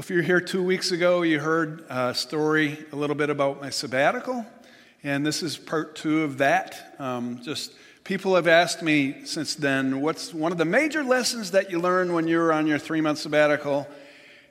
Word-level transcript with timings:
Well, 0.00 0.04
if 0.04 0.08
you're 0.08 0.22
here 0.22 0.40
two 0.40 0.62
weeks 0.62 0.92
ago, 0.92 1.20
you 1.20 1.40
heard 1.40 1.84
a 1.90 2.14
story 2.14 2.78
a 2.90 2.96
little 2.96 3.14
bit 3.14 3.28
about 3.28 3.60
my 3.60 3.68
sabbatical, 3.68 4.46
and 5.02 5.26
this 5.26 5.42
is 5.42 5.58
part 5.58 5.94
two 5.94 6.22
of 6.22 6.38
that. 6.38 6.94
Um, 6.98 7.42
just 7.42 7.74
people 8.02 8.34
have 8.34 8.46
asked 8.46 8.80
me 8.80 9.26
since 9.26 9.54
then, 9.54 10.00
what's 10.00 10.32
one 10.32 10.52
of 10.52 10.56
the 10.56 10.64
major 10.64 11.04
lessons 11.04 11.50
that 11.50 11.70
you 11.70 11.78
learned 11.78 12.14
when 12.14 12.26
you 12.26 12.38
were 12.38 12.50
on 12.50 12.66
your 12.66 12.78
three 12.78 13.02
month 13.02 13.18
sabbatical? 13.18 13.86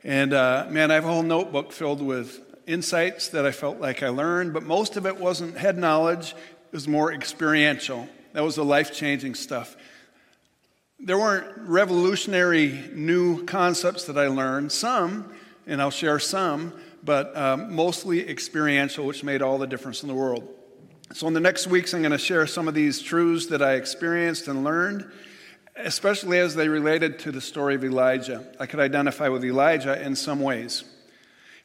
And 0.03 0.35
uh, 0.35 0.67
man, 0.69 0.91
I 0.91 0.93
have 0.93 1.05
a 1.05 1.07
whole 1.07 1.23
notebook 1.23 1.71
filled 1.71 2.03
with 2.03 2.41
insights 2.67 3.29
that 3.29 3.47
I 3.47 3.51
felt 3.51 3.79
like 3.79 4.03
I 4.03 4.09
learned, 4.09 4.53
but 4.53 4.61
most 4.61 4.97
of 4.97 5.07
it 5.07 5.17
wasn't 5.17 5.57
head 5.57 5.79
knowledge, 5.79 6.33
it 6.33 6.73
was 6.73 6.87
more 6.87 7.11
experiential. 7.11 8.07
That 8.33 8.43
was 8.43 8.53
the 8.53 8.63
life 8.65 8.93
changing 8.93 9.33
stuff. 9.33 9.75
There 10.99 11.17
weren't 11.17 11.47
revolutionary 11.67 12.91
new 12.93 13.45
concepts 13.45 14.03
that 14.03 14.17
I 14.17 14.27
learned. 14.27 14.71
Some, 14.71 15.33
and 15.69 15.81
I'll 15.81 15.91
share 15.91 16.19
some, 16.19 16.73
but 17.03 17.35
um, 17.37 17.73
mostly 17.73 18.27
experiential, 18.27 19.05
which 19.05 19.23
made 19.23 19.41
all 19.41 19.57
the 19.57 19.67
difference 19.67 20.01
in 20.01 20.09
the 20.09 20.15
world. 20.15 20.47
So, 21.13 21.27
in 21.27 21.33
the 21.33 21.39
next 21.39 21.67
weeks, 21.67 21.93
I'm 21.93 22.01
going 22.01 22.11
to 22.11 22.17
share 22.17 22.45
some 22.47 22.67
of 22.67 22.73
these 22.73 23.01
truths 23.01 23.47
that 23.47 23.61
I 23.61 23.75
experienced 23.75 24.47
and 24.47 24.63
learned, 24.63 25.09
especially 25.75 26.39
as 26.39 26.55
they 26.55 26.67
related 26.67 27.19
to 27.19 27.31
the 27.31 27.41
story 27.41 27.75
of 27.75 27.83
Elijah. 27.83 28.45
I 28.59 28.65
could 28.65 28.79
identify 28.79 29.29
with 29.29 29.45
Elijah 29.45 29.99
in 30.03 30.15
some 30.15 30.39
ways. 30.39 30.83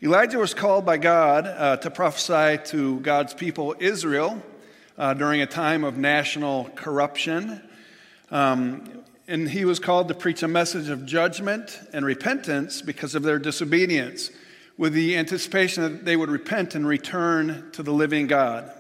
Elijah 0.03 0.39
was 0.39 0.55
called 0.55 0.85
by 0.85 0.99
God 0.99 1.47
uh, 1.47 1.77
to 1.79 1.91
prophesy 1.91 2.63
to 2.71 3.01
God's 3.01 3.33
people, 3.33 3.75
Israel, 3.79 4.43
uh, 4.99 5.15
during 5.15 5.41
a 5.41 5.47
time 5.47 5.83
of 5.83 5.97
national 5.97 6.65
corruption. 6.75 7.63
Um, 8.31 9.04
and 9.27 9.49
he 9.49 9.65
was 9.65 9.79
called 9.79 10.09
to 10.09 10.15
preach 10.15 10.43
a 10.43 10.49
message 10.49 10.89
of 10.89 11.07
judgment 11.07 11.81
and 11.93 12.05
repentance 12.05 12.83
because 12.83 13.15
of 13.15 13.23
their 13.23 13.39
disobedience, 13.39 14.31
with 14.77 14.93
the 14.93 15.17
anticipation 15.17 15.83
that 15.83 16.05
they 16.05 16.17
would 16.17 16.31
repent 16.31 16.75
and 16.75 16.87
return 16.87 17.71
to 17.73 17.83
the 17.83 17.93
living 17.93 18.27
God. 18.27 18.71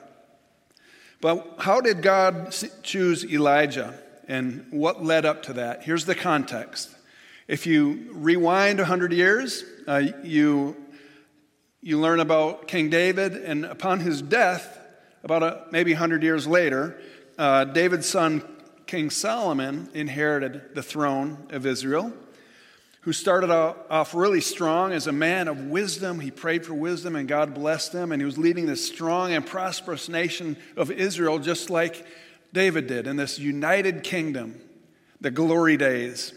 But 1.20 1.54
how 1.58 1.80
did 1.80 2.02
God 2.02 2.54
choose 2.82 3.24
Elijah 3.24 3.98
and 4.28 4.66
what 4.70 5.02
led 5.02 5.24
up 5.24 5.44
to 5.44 5.54
that? 5.54 5.82
Here's 5.82 6.04
the 6.04 6.14
context. 6.14 6.90
If 7.48 7.66
you 7.66 8.10
rewind 8.12 8.78
100 8.78 9.12
years, 9.12 9.64
uh, 9.86 10.02
you, 10.22 10.76
you 11.80 12.00
learn 12.00 12.20
about 12.20 12.68
King 12.68 12.90
David, 12.90 13.36
and 13.36 13.64
upon 13.64 14.00
his 14.00 14.20
death, 14.20 14.78
about 15.22 15.42
a, 15.42 15.64
maybe 15.70 15.92
100 15.92 16.22
years 16.22 16.46
later, 16.46 17.00
uh, 17.38 17.64
David's 17.64 18.08
son 18.08 18.42
King 18.94 19.10
Solomon 19.10 19.88
inherited 19.92 20.72
the 20.76 20.82
throne 20.84 21.48
of 21.50 21.66
Israel, 21.66 22.12
who 23.00 23.12
started 23.12 23.50
off 23.50 24.14
really 24.14 24.40
strong 24.40 24.92
as 24.92 25.08
a 25.08 25.12
man 25.12 25.48
of 25.48 25.64
wisdom. 25.64 26.20
He 26.20 26.30
prayed 26.30 26.64
for 26.64 26.74
wisdom 26.74 27.16
and 27.16 27.26
God 27.26 27.54
blessed 27.54 27.92
him, 27.92 28.12
and 28.12 28.22
he 28.22 28.24
was 28.24 28.38
leading 28.38 28.66
this 28.66 28.86
strong 28.86 29.32
and 29.32 29.44
prosperous 29.44 30.08
nation 30.08 30.56
of 30.76 30.92
Israel 30.92 31.40
just 31.40 31.70
like 31.70 32.06
David 32.52 32.86
did 32.86 33.08
in 33.08 33.16
this 33.16 33.36
united 33.36 34.04
kingdom, 34.04 34.60
the 35.20 35.32
glory 35.32 35.76
days. 35.76 36.32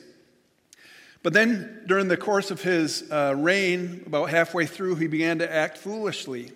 But 1.22 1.34
then, 1.34 1.84
during 1.86 2.08
the 2.08 2.18
course 2.18 2.50
of 2.50 2.64
his 2.64 3.04
uh, 3.12 3.36
reign, 3.38 4.02
about 4.08 4.32
halfway 4.32 4.66
through, 4.66 4.96
he 4.96 5.06
began 5.06 5.38
to 5.38 5.54
act 5.54 5.78
foolishly, 5.78 6.52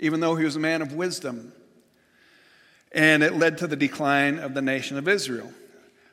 even 0.00 0.20
though 0.20 0.34
he 0.34 0.46
was 0.46 0.56
a 0.56 0.60
man 0.60 0.80
of 0.80 0.94
wisdom 0.94 1.52
and 2.94 3.22
it 3.22 3.34
led 3.34 3.58
to 3.58 3.66
the 3.66 3.76
decline 3.76 4.38
of 4.38 4.54
the 4.54 4.62
nation 4.62 4.98
of 4.98 5.08
Israel. 5.08 5.52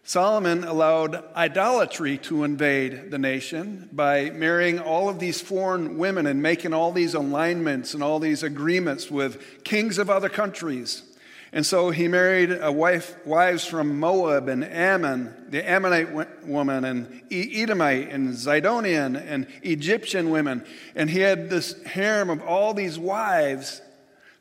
Solomon 0.04 0.64
allowed 0.64 1.24
idolatry 1.36 2.18
to 2.18 2.44
invade 2.44 3.12
the 3.12 3.20
nation 3.20 3.90
by 3.92 4.32
marrying 4.32 4.80
all 4.80 5.08
of 5.08 5.20
these 5.20 5.40
foreign 5.40 6.00
women 6.00 6.26
and 6.26 6.42
making 6.42 6.74
all 6.74 6.92
these 6.92 7.14
alignments 7.14 7.94
and 7.94 8.02
all 8.02 8.20
these 8.20 8.42
agreements 8.42 9.12
with 9.12 9.64
kings 9.64 10.00
of 10.00 10.10
other 10.10 10.30
countries. 10.30 11.04
And 11.52 11.66
so 11.66 11.90
he 11.90 12.08
married 12.08 12.52
a 12.52 12.72
wife, 12.72 13.16
wives 13.26 13.66
from 13.66 14.00
Moab 14.00 14.50
and 14.50 14.64
Ammon, 14.64 15.34
the 15.50 15.68
Ammonite 15.68 16.46
woman, 16.46 16.86
and 16.86 17.22
Edomite 17.32 18.10
and 18.10 18.34
Zidonian 18.34 19.16
and 19.16 19.48
Egyptian 19.64 20.30
women. 20.30 20.66
And 20.96 21.10
he 21.10 21.20
had 21.20 21.50
this 21.50 21.82
harem 21.84 22.30
of 22.30 22.42
all 22.42 22.74
these 22.74 23.00
wives, 23.00 23.82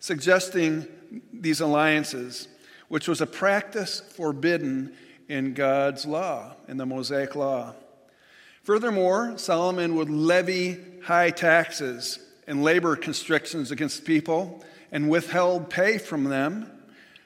suggesting 0.01 0.87
these 1.33 1.61
alliances, 1.61 2.49
which 2.89 3.09
was 3.09 3.21
a 3.21 3.27
practice 3.27 4.01
forbidden 4.01 4.93
in 5.29 5.55
God's 5.55 6.07
law, 6.07 6.55
in 6.69 6.77
the 6.77 6.87
Mosaic 6.87 7.35
law. 7.37 7.75
Furthermore, 8.63 9.35
Solomon 9.37 9.95
would 9.95 10.11
levy 10.11 10.79
high 11.05 11.31
taxes 11.31 12.19
and 12.47 12.63
labor 12.63 12.97
constrictions 12.97 13.71
against 13.71 14.05
people 14.05 14.63
and 14.91 15.09
withheld 15.09 15.71
pay 15.71 15.99
from 15.99 16.25
them. 16.25 16.71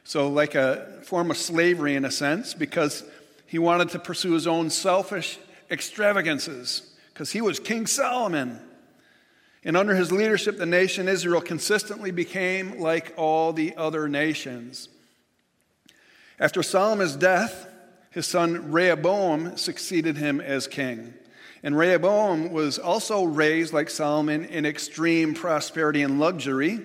So, 0.05 0.29
like 0.29 0.55
a 0.55 1.01
form 1.05 1.31
of 1.31 1.37
slavery 1.37 1.95
in 1.95 2.05
a 2.05 2.11
sense, 2.11 2.55
because 2.55 3.05
he 3.47 3.59
wanted 3.59 3.91
to 3.91 3.99
pursue 3.99 4.33
his 4.33 4.47
own 4.47 4.71
selfish 4.71 5.39
extravagances, 5.71 6.93
because 7.13 7.33
he 7.33 7.41
was 7.41 7.61
King 7.61 7.87
Solomon. 7.87 8.61
And 9.65 9.77
under 9.77 9.95
his 9.95 10.11
leadership, 10.11 10.59
the 10.59 10.67
nation 10.67 11.09
Israel 11.09 11.41
consistently 11.41 12.11
became 12.11 12.81
like 12.81 13.15
all 13.17 13.53
the 13.53 13.77
other 13.77 14.09
nations. 14.09 14.89
After 16.41 16.63
Solomon's 16.63 17.15
death, 17.15 17.69
his 18.11 18.27
son 18.27 18.73
Rehoboam 18.73 19.57
succeeded 19.57 20.17
him 20.17 20.41
as 20.41 20.67
king. 20.67 21.15
And 21.63 21.79
Rehoboam 21.79 22.53
was 22.53 22.79
also 22.79 23.23
raised, 23.23 23.73
like 23.73 23.89
Solomon, 23.89 24.45
in 24.47 24.67
extreme 24.67 25.33
prosperity 25.33 26.03
and 26.03 26.19
luxury. 26.19 26.81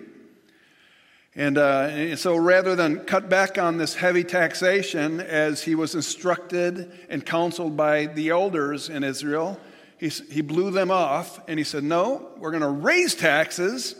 And, 1.36 1.58
uh, 1.58 1.88
and, 1.92 2.20
so 2.20 2.36
rather 2.36 2.76
than 2.76 3.00
cut 3.02 3.30
back 3.30 3.58
on 3.58 3.78
this 3.78 3.96
heavy 3.96 4.24
taxation 4.24 5.20
as 5.20 5.64
he 5.64 5.74
was 5.74 5.96
instructed 5.96 6.92
and 7.09 7.26
counseled 7.26 7.76
by 7.76 8.06
the 8.06 8.30
elders 8.30 8.90
in 8.90 9.04
Israel, 9.04 9.59
he, 9.97 10.09
he 10.09 10.41
blew 10.41 10.72
them 10.72 10.91
off 10.91 11.40
and 11.47 11.59
he 11.59 11.63
said, 11.63 11.84
No, 11.84 12.30
we're 12.38 12.52
going 12.52 12.62
to 12.62 12.69
raise 12.69 13.16
taxes 13.16 13.96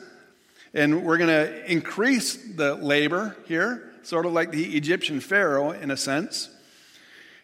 and 0.74 1.03
we're 1.03 1.18
going 1.18 1.30
to 1.30 1.72
increase 1.72 2.35
the 2.35 2.75
labor 2.75 3.35
here, 3.46 3.91
sort 4.03 4.25
of 4.25 4.34
like 4.34 4.52
the 4.52 4.78
Egyptian 4.78 5.19
Pharaoh 5.19 5.72
in 5.72 5.91
a 5.91 5.97
sense. 5.97 6.50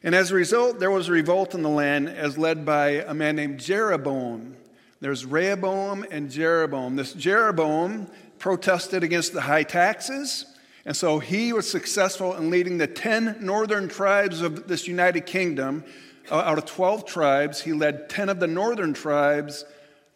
And 0.03 0.14
as 0.14 0.31
a 0.31 0.36
result, 0.36 0.80
there 0.80 0.91
was 0.91 1.08
a 1.08 1.14
revolt 1.14 1.56
in 1.56 1.64
the 1.64 1.69
land 1.69 2.09
as 2.09 2.38
led 2.38 2.66
by 2.66 2.90
a 2.90 3.14
man 3.14 3.38
named 3.38 3.59
Jeroboam. 3.59 4.56
There's 5.00 5.25
Rehoboam 5.25 6.06
and 6.12 6.30
Jeroboam. 6.30 6.96
This 6.96 7.14
Jeroboam 7.14 8.08
protested 8.38 9.03
against 9.03 9.34
the 9.34 9.41
high 9.41 9.64
taxes. 9.64 10.46
And 10.85 10.96
so 10.96 11.20
he 11.20 11.53
was 11.53 11.70
successful 11.70 12.35
in 12.35 12.50
leading 12.50 12.78
the 12.78 12.88
10 12.88 13.38
northern 13.40 13.88
tribes 13.88 14.41
of 14.41 14.68
this 14.68 14.88
united 14.88 15.25
kingdom 15.25 15.85
out 16.31 16.57
of 16.57 16.66
12 16.66 17.06
tribes, 17.06 17.61
he 17.61 17.73
led 17.73 18.09
10 18.09 18.29
of 18.29 18.39
the 18.39 18.47
northern 18.47 18.94
tribes 18.94 19.66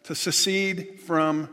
to 0.04 0.14
secede 0.14 1.00
from 1.00 1.48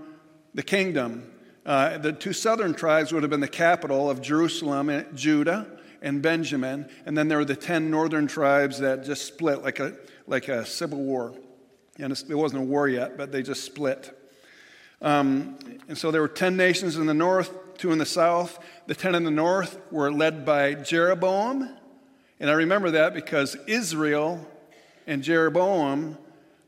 the 0.54 0.64
kingdom. 0.64 1.32
Uh, 1.66 1.98
the 1.98 2.14
two 2.14 2.32
southern 2.32 2.74
tribes 2.74 3.12
would 3.12 3.24
have 3.24 3.30
been 3.30 3.40
the 3.40 3.48
capital 3.48 4.10
of 4.10 4.22
Jerusalem, 4.22 4.90
and 4.90 5.16
Judah, 5.18 5.68
and 6.02 6.22
Benjamin. 6.22 6.88
And 7.06 7.18
then 7.18 7.28
there 7.28 7.40
were 7.40 7.46
the 7.46 7.56
10 7.56 7.90
northern 7.90 8.28
tribes 8.28 8.80
that 8.80 9.04
just 9.04 9.26
split 9.26 9.64
like 9.64 9.80
a, 9.80 9.96
like 10.28 10.48
a 10.48 10.66
civil 10.66 11.00
war. 11.00 11.34
And 11.98 12.12
it 12.12 12.36
wasn't 12.36 12.62
a 12.62 12.66
war 12.66 12.88
yet, 12.88 13.18
but 13.18 13.32
they 13.32 13.42
just 13.42 13.64
split. 13.64 14.16
Um, 15.02 15.58
and 15.88 15.98
so 15.98 16.12
there 16.12 16.22
were 16.22 16.28
10 16.28 16.56
nations 16.56 16.98
in 16.98 17.08
the 17.08 17.14
north, 17.14 17.78
two 17.78 17.92
in 17.92 17.98
the 17.98 18.06
south. 18.06 18.60
The 18.88 18.96
10 18.96 19.16
in 19.16 19.24
the 19.24 19.32
north 19.32 19.80
were 19.92 20.12
led 20.12 20.46
by 20.46 20.76
Jeroboam, 20.76 21.76
and 22.40 22.50
I 22.50 22.54
remember 22.54 22.92
that 22.92 23.14
because 23.14 23.56
Israel 23.68 24.46
and 25.08 25.24
Jeroboam, 25.24 26.18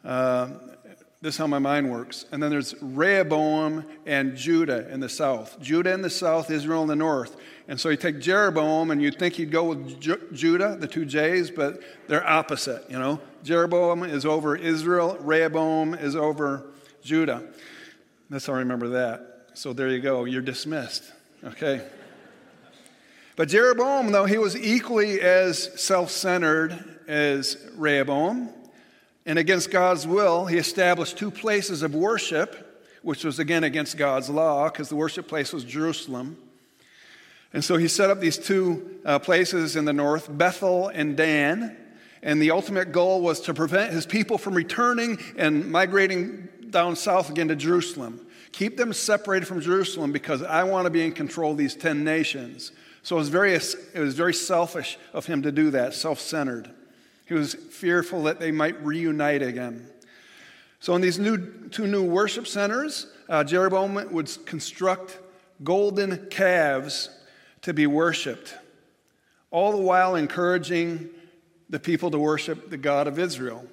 uh, 0.03 0.49
this 1.21 1.33
is 1.33 1.37
how 1.37 1.47
my 1.47 1.59
mind 1.59 1.91
works. 1.91 2.25
And 2.31 2.41
then 2.41 2.51
there's 2.51 2.75
Rehoboam 2.81 3.85
and 4.05 4.37
Judah 4.37 4.87
in 4.91 4.99
the 4.99 5.09
south. 5.09 5.59
Judah 5.59 5.91
in 5.91 6.01
the 6.01 6.09
south, 6.09 6.51
Israel 6.51 6.83
in 6.83 6.87
the 6.87 6.95
north. 6.95 7.35
And 7.67 7.79
so 7.79 7.89
you 7.89 7.97
take 7.97 8.19
Jeroboam 8.19 8.91
and 8.91 9.01
you'd 9.01 9.17
think 9.17 9.33
he'd 9.33 9.51
go 9.51 9.65
with 9.65 9.99
Ju- 9.99 10.27
Judah, 10.31 10.77
the 10.79 10.87
two 10.87 11.05
J's, 11.05 11.49
but 11.49 11.81
they're 12.07 12.25
opposite, 12.25 12.89
you 12.89 12.99
know. 12.99 13.19
Jeroboam 13.43 14.03
is 14.03 14.25
over 14.25 14.55
Israel, 14.55 15.17
Rehoboam 15.19 15.95
is 15.95 16.15
over 16.15 16.67
Judah. 17.01 17.43
That's 18.29 18.45
how 18.45 18.53
I 18.53 18.59
remember 18.59 18.89
that. 18.89 19.49
So 19.53 19.73
there 19.73 19.89
you 19.89 19.99
go. 19.99 20.25
You're 20.25 20.41
dismissed. 20.41 21.11
Okay. 21.43 21.81
But 23.37 23.49
Jeroboam, 23.49 24.11
though 24.11 24.25
he 24.25 24.39
was 24.39 24.57
equally 24.57 25.21
as 25.21 25.79
self 25.79 26.09
centered 26.09 26.83
as 27.07 27.55
Rehoboam, 27.75 28.49
and 29.27 29.37
against 29.37 29.69
God's 29.69 30.07
will, 30.07 30.47
he 30.47 30.57
established 30.57 31.19
two 31.19 31.29
places 31.29 31.83
of 31.83 31.93
worship, 31.93 32.83
which 33.03 33.23
was 33.23 33.37
again 33.37 33.63
against 33.63 33.95
God's 33.95 34.27
law, 34.31 34.69
because 34.69 34.89
the 34.89 34.95
worship 34.95 35.27
place 35.27 35.53
was 35.53 35.63
Jerusalem. 35.63 36.35
And 37.53 37.63
so 37.63 37.77
he 37.77 37.87
set 37.87 38.09
up 38.09 38.19
these 38.19 38.39
two 38.39 38.99
uh, 39.05 39.19
places 39.19 39.75
in 39.75 39.85
the 39.85 39.93
north, 39.93 40.35
Bethel 40.35 40.87
and 40.87 41.15
Dan. 41.15 41.77
And 42.23 42.41
the 42.41 42.49
ultimate 42.49 42.91
goal 42.91 43.21
was 43.21 43.41
to 43.41 43.53
prevent 43.53 43.93
his 43.93 44.07
people 44.07 44.39
from 44.39 44.55
returning 44.55 45.19
and 45.37 45.71
migrating 45.71 46.47
down 46.71 46.95
south 46.95 47.29
again 47.29 47.49
to 47.49 47.55
Jerusalem. 47.55 48.25
Keep 48.51 48.77
them 48.77 48.93
separated 48.93 49.45
from 49.45 49.61
Jerusalem 49.61 50.11
because 50.11 50.41
I 50.41 50.63
want 50.63 50.85
to 50.85 50.89
be 50.89 51.05
in 51.05 51.11
control 51.11 51.51
of 51.51 51.57
these 51.59 51.75
10 51.75 52.03
nations. 52.03 52.71
So 53.07 53.15
it 53.15 53.19
was 53.19 53.29
very, 53.29 53.53
it 53.53 53.99
was 53.99 54.15
very 54.15 54.33
selfish 54.33 54.99
of 55.13 55.25
him 55.25 55.41
to 55.43 55.51
do 55.53 55.71
that, 55.71 55.93
self 55.93 56.19
centered. 56.19 56.69
He 57.25 57.35
was 57.35 57.53
fearful 57.53 58.23
that 58.23 58.41
they 58.41 58.51
might 58.51 58.83
reunite 58.83 59.41
again. 59.41 59.87
So, 60.81 60.93
in 60.93 60.99
these 60.99 61.17
new, 61.17 61.69
two 61.69 61.87
new 61.87 62.03
worship 62.03 62.47
centers, 62.47 63.07
uh, 63.29 63.45
Jeroboam 63.45 64.11
would 64.11 64.45
construct 64.45 65.19
golden 65.63 66.27
calves 66.29 67.09
to 67.61 67.73
be 67.73 67.87
worshiped, 67.87 68.55
all 69.51 69.71
the 69.71 69.81
while 69.81 70.15
encouraging 70.15 71.09
the 71.69 71.79
people 71.79 72.11
to 72.11 72.19
worship 72.19 72.69
the 72.69 72.77
God 72.77 73.07
of 73.07 73.19
Israel, 73.19 73.65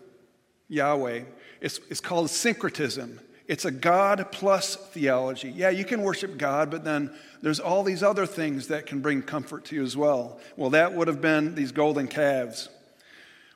Yahweh. 0.68 1.24
It's, 1.60 1.80
it's 1.90 2.00
called 2.00 2.30
syncretism. 2.30 3.18
It's 3.46 3.66
a 3.66 3.70
God 3.70 4.32
plus 4.32 4.76
theology. 4.76 5.50
Yeah, 5.50 5.68
you 5.68 5.84
can 5.84 6.02
worship 6.02 6.38
God, 6.38 6.70
but 6.70 6.84
then 6.84 7.10
there's 7.42 7.60
all 7.60 7.82
these 7.82 8.02
other 8.02 8.24
things 8.24 8.68
that 8.68 8.86
can 8.86 9.00
bring 9.00 9.20
comfort 9.20 9.66
to 9.66 9.76
you 9.76 9.82
as 9.82 9.96
well. 9.96 10.40
Well, 10.56 10.70
that 10.70 10.94
would 10.94 11.08
have 11.08 11.20
been 11.20 11.54
these 11.54 11.70
golden 11.70 12.08
calves, 12.08 12.70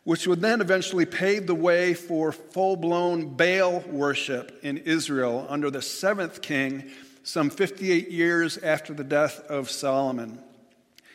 which 0.04 0.26
would 0.26 0.42
then 0.42 0.60
eventually 0.60 1.06
pave 1.06 1.46
the 1.46 1.54
way 1.54 1.94
for 1.94 2.32
full 2.32 2.76
blown 2.76 3.34
Baal 3.34 3.80
worship 3.88 4.58
in 4.62 4.76
Israel 4.78 5.46
under 5.48 5.70
the 5.70 5.80
seventh 5.80 6.42
king, 6.42 6.90
some 7.22 7.48
58 7.48 8.10
years 8.10 8.58
after 8.58 8.92
the 8.92 9.04
death 9.04 9.40
of 9.48 9.70
Solomon. 9.70 10.38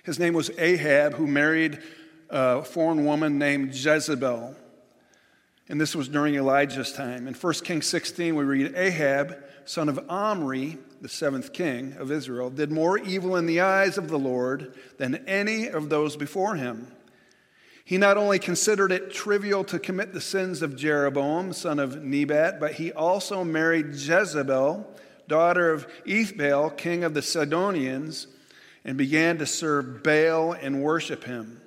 His 0.03 0.17
name 0.17 0.33
was 0.33 0.49
Ahab, 0.57 1.13
who 1.13 1.27
married 1.27 1.79
a 2.29 2.63
foreign 2.63 3.05
woman 3.05 3.37
named 3.37 3.75
Jezebel. 3.75 4.55
And 5.69 5.79
this 5.79 5.95
was 5.95 6.09
during 6.09 6.35
Elijah's 6.35 6.91
time. 6.91 7.27
In 7.27 7.33
1 7.33 7.53
Kings 7.63 7.85
16, 7.87 8.35
we 8.35 8.43
read 8.43 8.75
Ahab, 8.75 9.43
son 9.65 9.87
of 9.87 9.99
Omri, 10.09 10.77
the 11.01 11.07
seventh 11.07 11.53
king 11.53 11.93
of 11.93 12.11
Israel, 12.11 12.49
did 12.49 12.71
more 12.71 12.97
evil 12.97 13.37
in 13.37 13.45
the 13.45 13.61
eyes 13.61 13.97
of 13.97 14.09
the 14.09 14.19
Lord 14.19 14.73
than 14.97 15.27
any 15.27 15.67
of 15.67 15.89
those 15.89 16.17
before 16.17 16.55
him. 16.55 16.87
He 17.85 17.97
not 17.97 18.17
only 18.17 18.39
considered 18.39 18.91
it 18.91 19.11
trivial 19.11 19.63
to 19.65 19.79
commit 19.79 20.13
the 20.13 20.21
sins 20.21 20.61
of 20.61 20.75
Jeroboam, 20.75 21.51
son 21.53 21.79
of 21.79 22.01
Nebat, 22.01 22.59
but 22.59 22.73
he 22.73 22.91
also 22.93 23.43
married 23.43 23.87
Jezebel, 23.87 24.89
daughter 25.27 25.71
of 25.71 25.87
Ethbaal, 26.05 26.75
king 26.77 27.03
of 27.03 27.13
the 27.13 27.21
Sidonians, 27.21 28.27
and 28.85 28.97
began 28.97 29.37
to 29.37 29.45
serve 29.45 30.03
Baal 30.03 30.53
and 30.53 30.81
worship 30.81 31.23
him. 31.23 31.61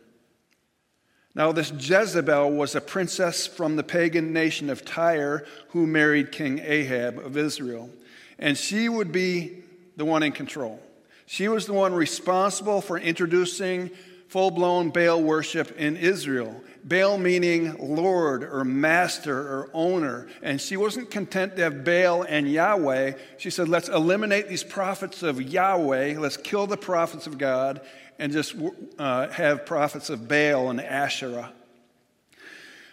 Now, 1.37 1.53
this 1.53 1.71
Jezebel 1.71 2.50
was 2.50 2.75
a 2.75 2.81
princess 2.81 3.47
from 3.47 3.77
the 3.77 3.83
pagan 3.83 4.33
nation 4.33 4.71
of 4.71 4.87
Tyre 4.87 5.44
who 5.69 5.87
married 5.87 6.33
King 6.33 6.61
Ahab 6.65 7.19
of 7.19 7.37
Israel. 7.37 7.91
And 8.38 8.56
she 8.56 8.88
would 8.88 9.12
be 9.12 9.62
the 9.99 10.06
one 10.06 10.23
in 10.23 10.33
control. 10.33 10.81
She 11.27 11.49
was 11.49 11.67
the 11.67 11.75
one 11.75 11.93
responsible 11.93 12.81
for 12.81 12.99
introducing 12.99 13.91
full 14.29 14.50
blown 14.50 14.88
Baal 14.88 15.23
worship 15.23 15.79
in 15.79 15.99
Israel. 15.99 16.59
Baal 16.85 17.19
meaning 17.19 17.77
Lord 17.81 18.43
or 18.43 18.65
master 18.65 19.37
or 19.37 19.71
owner. 19.75 20.29
And 20.41 20.59
she 20.59 20.79
wasn't 20.79 21.11
content 21.11 21.56
to 21.56 21.65
have 21.65 21.85
Baal 21.85 22.23
and 22.23 22.50
Yahweh. 22.50 23.12
She 23.37 23.50
said, 23.50 23.69
let's 23.69 23.91
eliminate 23.91 24.49
these 24.49 24.65
prophets 24.65 25.23
of 25.23 25.43
Yahweh, 25.43 26.19
let's 26.19 26.39
kill 26.39 26.67
the 26.67 26.79
prophets 26.79 27.27
of 27.27 27.37
God, 27.37 27.82
and 28.19 28.33
just 28.33 28.55
uh, 28.99 29.29
have 29.29 29.67
prophets 29.67 30.11
of 30.11 30.29
Baal 30.29 30.71
and 30.71 30.81
Asherah. 30.81 31.53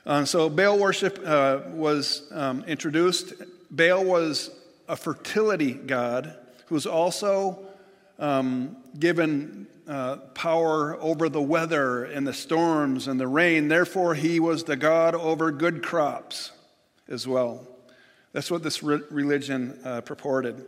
Um, 0.05 0.25
so 0.25 0.49
Baal 0.49 0.77
worship 0.77 1.19
uh, 1.25 1.61
was 1.69 2.29
um, 2.31 2.63
introduced. 2.65 3.33
Baal 3.71 4.03
was 4.03 4.51
a 4.87 4.95
fertility 4.95 5.73
god 5.73 6.35
who 6.67 6.75
was 6.75 6.85
also 6.85 7.59
um, 8.19 8.75
given 8.99 9.67
uh, 9.87 10.17
power 10.33 10.97
over 11.01 11.29
the 11.29 11.41
weather 11.41 12.05
and 12.05 12.27
the 12.27 12.33
storms 12.33 13.07
and 13.07 13.19
the 13.19 13.27
rain. 13.27 13.67
Therefore, 13.67 14.15
he 14.15 14.39
was 14.39 14.63
the 14.63 14.75
god 14.75 15.15
over 15.15 15.51
good 15.51 15.83
crops 15.83 16.51
as 17.07 17.27
well. 17.27 17.67
That's 18.33 18.49
what 18.49 18.63
this 18.63 18.81
re- 18.83 19.01
religion 19.09 19.79
uh, 19.83 20.01
purported. 20.01 20.65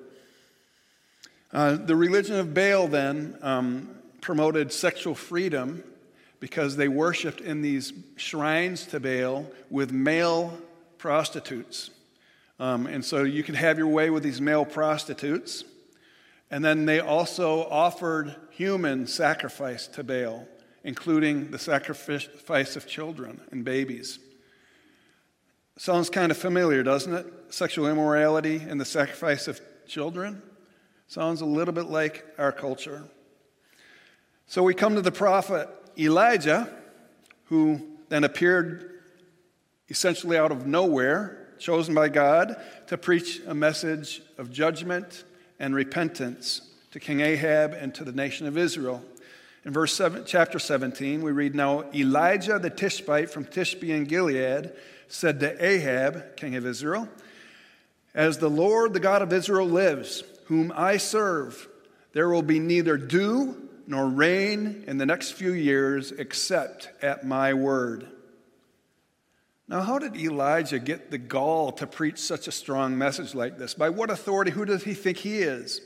Uh, 1.52 1.75
the 1.75 1.96
religion 1.96 2.36
of 2.36 2.54
Baal 2.54 2.88
then 2.88 3.38
um, 3.42 3.90
promoted 4.25 4.74
sexual 4.74 5.13
freedom 5.13 5.83
because 6.39 6.75
they 6.75 6.88
worshiped 6.88 7.42
in 7.42 7.62
these 7.62 7.94
shrines 8.16 8.88
to 8.88 9.00
Baal 9.00 9.45
with 9.69 9.92
male 9.92 10.57
prostitutes. 10.98 11.92
Um, 12.60 12.88
and 12.88 13.06
so 13.06 13.22
you 13.22 13.44
could 13.44 13.54
have 13.54 13.77
your 13.77 13.88
way 13.88 14.10
with 14.10 14.24
these 14.24 14.42
male 14.42 14.66
prostitutes. 14.66 15.63
And 16.50 16.66
then 16.66 16.88
they 16.88 17.00
also 17.00 17.66
offered 17.66 18.36
human 18.50 19.06
sacrifice 19.06 19.86
to 19.89 20.04
Baal, 20.04 20.48
including 20.83 21.51
the 21.51 21.60
sacrifice 21.60 22.75
of 22.75 22.88
children 22.88 23.39
and 23.51 23.63
babies. 23.63 24.18
Sounds 25.78 26.10
kind 26.10 26.31
of 26.31 26.38
familiar, 26.38 26.81
doesn't 26.81 27.13
it? 27.13 27.28
Sexual 27.50 27.89
immorality 27.89 28.56
and 28.57 28.81
the 28.81 28.86
sacrifice 28.86 29.48
of 29.48 29.62
children. 29.86 30.42
Sounds 31.07 31.42
a 31.42 31.45
little 31.45 31.75
bit 31.75 31.86
like 31.86 32.25
our 32.39 32.51
culture. 32.51 33.04
So 34.47 34.62
we 34.62 34.75
come 34.75 34.94
to 34.95 35.01
the 35.01 35.12
prophet 35.12 35.68
Elijah, 35.97 36.69
who 37.45 37.81
then 38.09 38.24
appeared 38.24 38.92
essentially 39.89 40.38
out 40.38 40.51
of 40.51 40.68
nowhere, 40.68 41.47
chosen 41.57 41.95
by 41.95 42.09
God 42.09 42.56
to 42.88 42.97
preach 42.97 43.42
a 43.47 43.56
message 43.56 44.21
of 44.38 44.51
judgment 44.51 45.24
and 45.59 45.74
repentance 45.74 46.62
to 46.92 47.00
King 47.00 47.21
Ahab 47.21 47.74
and 47.74 47.94
to 47.95 48.03
the 48.03 48.12
nation 48.12 48.45
of 48.45 48.57
Israel. 48.57 49.03
In 49.63 49.74
verse 49.74 49.94
7, 49.94 50.24
chapter 50.27 50.59
17, 50.59 51.24
we 51.24 51.31
read 51.31 51.56
Now 51.56 51.86
Elijah 51.94 52.59
the 52.59 52.69
Tishbite 52.69 53.31
from 53.31 53.45
Tishbe 53.45 53.89
in 53.89 54.03
Gilead 54.03 54.71
said 55.07 55.39
to 55.39 55.65
Ahab, 55.65 56.36
king 56.38 56.56
of 56.56 56.68
Israel, 56.68 57.09
As 58.13 58.38
the 58.38 58.50
Lord, 58.50 58.94
the 58.94 59.00
God 59.00 59.24
of 59.24 59.33
Israel, 59.33 59.68
lives, 59.68 60.24
whom 60.45 60.71
I 60.75 60.97
serve, 60.97 61.68
there 62.13 62.30
will 62.30 62.44
be 62.44 62.59
neither 62.59 62.95
dew 62.95 63.64
nor 63.87 64.07
rain 64.07 64.83
in 64.87 64.97
the 64.97 65.05
next 65.05 65.31
few 65.31 65.51
years 65.51 66.11
except 66.11 66.89
at 67.01 67.25
my 67.25 67.53
word. 67.53 68.07
Now, 69.67 69.81
how 69.81 69.97
did 69.97 70.15
Elijah 70.15 70.77
get 70.77 71.09
the 71.09 71.17
gall 71.17 71.71
to 71.73 71.87
preach 71.87 72.19
such 72.19 72.47
a 72.47 72.51
strong 72.51 72.97
message 72.97 73.33
like 73.33 73.57
this? 73.57 73.73
By 73.73 73.89
what 73.89 74.11
authority? 74.11 74.51
Who 74.51 74.65
does 74.65 74.83
he 74.83 74.93
think 74.93 75.18
he 75.18 75.39
is? 75.39 75.81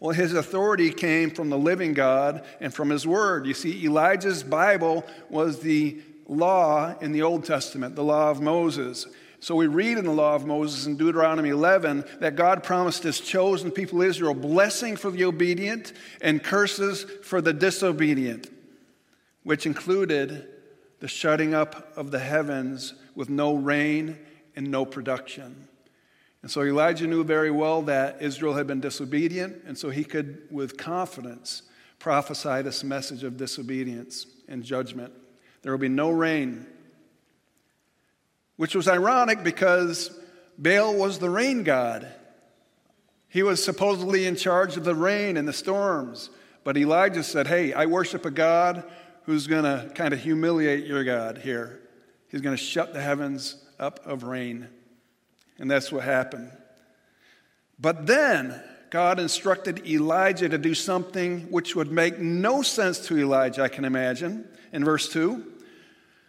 Well, 0.00 0.14
his 0.14 0.34
authority 0.34 0.90
came 0.90 1.30
from 1.30 1.50
the 1.50 1.58
living 1.58 1.94
God 1.94 2.44
and 2.60 2.72
from 2.72 2.90
his 2.90 3.06
word. 3.06 3.46
You 3.46 3.54
see, 3.54 3.84
Elijah's 3.84 4.42
Bible 4.42 5.04
was 5.28 5.60
the 5.60 6.00
law 6.26 6.94
in 7.00 7.12
the 7.12 7.22
Old 7.22 7.44
Testament, 7.44 7.96
the 7.96 8.04
law 8.04 8.30
of 8.30 8.40
Moses. 8.40 9.06
So 9.40 9.54
we 9.54 9.66
read 9.66 9.96
in 9.96 10.04
the 10.04 10.12
law 10.12 10.34
of 10.34 10.46
Moses 10.46 10.84
in 10.84 10.98
Deuteronomy 10.98 11.48
11 11.48 12.04
that 12.20 12.36
God 12.36 12.62
promised 12.62 13.02
his 13.02 13.20
chosen 13.20 13.70
people 13.70 14.02
Israel 14.02 14.34
blessing 14.34 14.96
for 14.96 15.10
the 15.10 15.24
obedient 15.24 15.94
and 16.20 16.42
curses 16.42 17.06
for 17.24 17.40
the 17.40 17.54
disobedient, 17.54 18.50
which 19.42 19.64
included 19.64 20.46
the 21.00 21.08
shutting 21.08 21.54
up 21.54 21.90
of 21.96 22.10
the 22.10 22.18
heavens 22.18 22.92
with 23.14 23.30
no 23.30 23.54
rain 23.54 24.18
and 24.54 24.70
no 24.70 24.84
production. 24.84 25.68
And 26.42 26.50
so 26.50 26.62
Elijah 26.62 27.06
knew 27.06 27.24
very 27.24 27.50
well 27.50 27.80
that 27.82 28.20
Israel 28.20 28.54
had 28.54 28.66
been 28.66 28.80
disobedient, 28.80 29.62
and 29.66 29.76
so 29.76 29.88
he 29.88 30.04
could, 30.04 30.48
with 30.50 30.76
confidence, 30.76 31.62
prophesy 31.98 32.60
this 32.60 32.84
message 32.84 33.24
of 33.24 33.38
disobedience 33.38 34.26
and 34.48 34.62
judgment. 34.62 35.12
There 35.62 35.72
will 35.72 35.78
be 35.78 35.88
no 35.88 36.10
rain 36.10 36.66
which 38.60 38.74
was 38.74 38.88
ironic 38.88 39.42
because 39.42 40.10
Baal 40.58 40.94
was 40.94 41.18
the 41.18 41.30
rain 41.30 41.62
god. 41.62 42.06
He 43.26 43.42
was 43.42 43.64
supposedly 43.64 44.26
in 44.26 44.36
charge 44.36 44.76
of 44.76 44.84
the 44.84 44.94
rain 44.94 45.38
and 45.38 45.48
the 45.48 45.52
storms. 45.54 46.28
But 46.62 46.76
Elijah 46.76 47.22
said, 47.22 47.46
Hey, 47.46 47.72
I 47.72 47.86
worship 47.86 48.26
a 48.26 48.30
God 48.30 48.84
who's 49.22 49.46
going 49.46 49.64
to 49.64 49.90
kind 49.94 50.12
of 50.12 50.20
humiliate 50.20 50.84
your 50.84 51.04
God 51.04 51.38
here. 51.38 51.80
He's 52.28 52.42
going 52.42 52.54
to 52.54 52.62
shut 52.62 52.92
the 52.92 53.00
heavens 53.00 53.56
up 53.78 54.04
of 54.04 54.24
rain. 54.24 54.68
And 55.58 55.70
that's 55.70 55.90
what 55.90 56.04
happened. 56.04 56.52
But 57.78 58.06
then 58.06 58.62
God 58.90 59.18
instructed 59.18 59.86
Elijah 59.86 60.50
to 60.50 60.58
do 60.58 60.74
something 60.74 61.50
which 61.50 61.74
would 61.74 61.90
make 61.90 62.18
no 62.18 62.60
sense 62.60 62.98
to 63.06 63.18
Elijah, 63.18 63.62
I 63.62 63.68
can 63.68 63.86
imagine. 63.86 64.46
In 64.70 64.84
verse 64.84 65.08
2, 65.08 65.46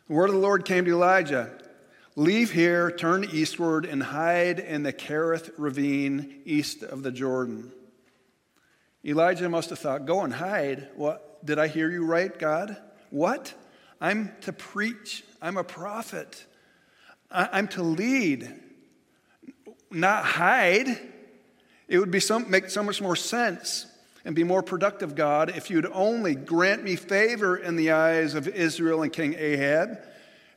the 0.08 0.14
word 0.14 0.30
of 0.30 0.36
the 0.36 0.42
Lord 0.42 0.64
came 0.64 0.86
to 0.86 0.92
Elijah 0.92 1.58
Leave 2.16 2.52
here, 2.52 2.92
turn 2.92 3.24
eastward, 3.24 3.86
and 3.86 4.04
hide 4.04 4.60
in 4.60 4.84
the 4.84 4.92
Kerith 4.92 5.52
ravine 5.58 6.42
east 6.44 6.84
of 6.84 7.04
the 7.04 7.12
Jordan. 7.12 7.72
Elijah 9.06 9.48
must 9.48 9.70
have 9.70 9.80
thought, 9.80 10.06
Go 10.06 10.22
and 10.22 10.34
hide. 10.34 10.90
What? 10.96 11.46
Did 11.46 11.58
I 11.58 11.68
hear 11.68 11.90
you 11.90 12.06
right, 12.06 12.38
God? 12.38 12.76
What? 13.10 13.54
I'm 14.02 14.32
to 14.42 14.52
preach. 14.52 15.24
I'm 15.42 15.58
a 15.58 15.64
prophet. 15.64 16.46
I'm 17.32 17.68
to 17.70 17.84
lead. 17.84 18.54
not 19.90 20.26
hide. 20.26 20.88
It 21.88 22.00
would 22.00 22.12
be 22.12 22.20
some, 22.20 22.50
make 22.50 22.70
so 22.70 22.84
much 22.84 23.02
more 23.02 23.16
sense 23.16 23.86
and 24.26 24.36
be 24.36 24.44
more 24.44 24.62
productive, 24.62 25.16
God, 25.16 25.50
if 25.56 25.70
you'd 25.70 25.88
only 25.88 26.36
grant 26.36 26.84
me 26.84 26.96
favor 26.96 27.58
in 27.58 27.76
the 27.76 27.92
eyes 27.92 28.36
of 28.36 28.48
Israel 28.48 29.02
and 29.02 29.12
King 29.12 29.34
Ahab. 29.38 30.00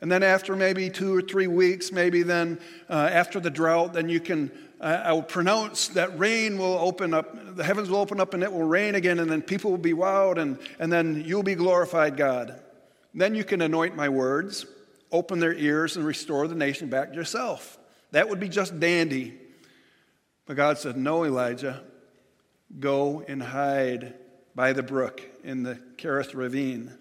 And 0.04 0.12
then 0.12 0.22
after 0.22 0.54
maybe 0.54 0.90
two 0.90 1.16
or 1.16 1.22
three 1.22 1.46
weeks, 1.46 1.90
maybe 1.90 2.22
then 2.22 2.60
uh, 2.90 3.08
after 3.10 3.40
the 3.40 3.48
drought, 3.48 3.94
then 3.94 4.10
you 4.10 4.20
can, 4.20 4.52
uh, 4.78 5.00
I 5.02 5.14
will 5.14 5.22
pronounce 5.22 5.88
that 5.88 6.18
rain 6.18 6.58
will 6.58 6.76
open 6.76 7.14
up, 7.14 7.56
the 7.56 7.64
heavens 7.64 7.88
will 7.88 8.00
open 8.00 8.20
up 8.20 8.34
and 8.34 8.42
it 8.42 8.52
will 8.52 8.64
rain 8.64 8.96
again, 8.96 9.18
and 9.18 9.30
then 9.30 9.40
people 9.40 9.70
will 9.70 9.78
be 9.78 9.94
wowed, 9.94 10.36
and, 10.36 10.58
and 10.78 10.92
then 10.92 11.24
you'll 11.24 11.42
be 11.42 11.54
glorified, 11.54 12.18
God. 12.18 12.60
Then 13.14 13.34
you 13.34 13.44
can 13.44 13.62
anoint 13.62 13.96
my 13.96 14.10
words, 14.10 14.66
open 15.10 15.38
their 15.38 15.54
ears, 15.54 15.96
and 15.96 16.04
restore 16.04 16.48
the 16.48 16.54
nation 16.54 16.90
back 16.90 17.08
to 17.08 17.14
yourself. 17.14 17.78
That 18.10 18.28
would 18.28 18.40
be 18.40 18.50
just 18.50 18.78
dandy. 18.78 19.32
But 20.44 20.56
God 20.56 20.76
said, 20.76 20.98
No, 20.98 21.24
Elijah, 21.24 21.82
go 22.78 23.24
and 23.26 23.42
hide 23.42 24.12
by 24.54 24.74
the 24.74 24.82
brook 24.82 25.22
in 25.42 25.62
the 25.62 25.80
Kerith 25.96 26.34
ravine. 26.34 26.92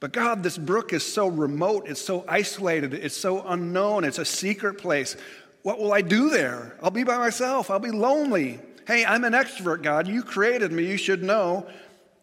But 0.00 0.12
God, 0.12 0.42
this 0.42 0.56
brook 0.56 0.94
is 0.94 1.04
so 1.04 1.28
remote, 1.28 1.86
it's 1.86 2.00
so 2.00 2.24
isolated, 2.26 2.94
it's 2.94 3.16
so 3.16 3.42
unknown, 3.46 4.04
it's 4.04 4.18
a 4.18 4.24
secret 4.24 4.78
place. 4.78 5.14
What 5.62 5.78
will 5.78 5.92
I 5.92 6.00
do 6.00 6.30
there? 6.30 6.76
I'll 6.82 6.90
be 6.90 7.04
by 7.04 7.18
myself, 7.18 7.70
I'll 7.70 7.78
be 7.78 7.90
lonely. 7.90 8.60
Hey, 8.86 9.04
I'm 9.04 9.24
an 9.24 9.34
extrovert, 9.34 9.82
God. 9.82 10.08
You 10.08 10.22
created 10.22 10.72
me, 10.72 10.86
you 10.86 10.96
should 10.96 11.22
know. 11.22 11.66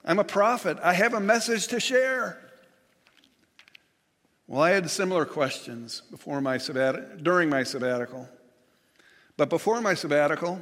I'm 0.04 0.18
a 0.18 0.24
prophet, 0.24 0.80
I 0.84 0.94
have 0.94 1.14
a 1.14 1.20
message 1.20 1.68
to 1.68 1.80
share. 1.80 2.40
Well, 4.48 4.62
I 4.62 4.72
had 4.72 4.90
similar 4.90 5.26
questions 5.26 6.02
before 6.10 6.42
my 6.42 6.58
sabbat- 6.58 7.22
during 7.24 7.50
my 7.50 7.64
sabbatical. 7.64 8.28
But 9.36 9.50
before 9.50 9.82
my 9.82 9.94
sabbatical, 9.94 10.60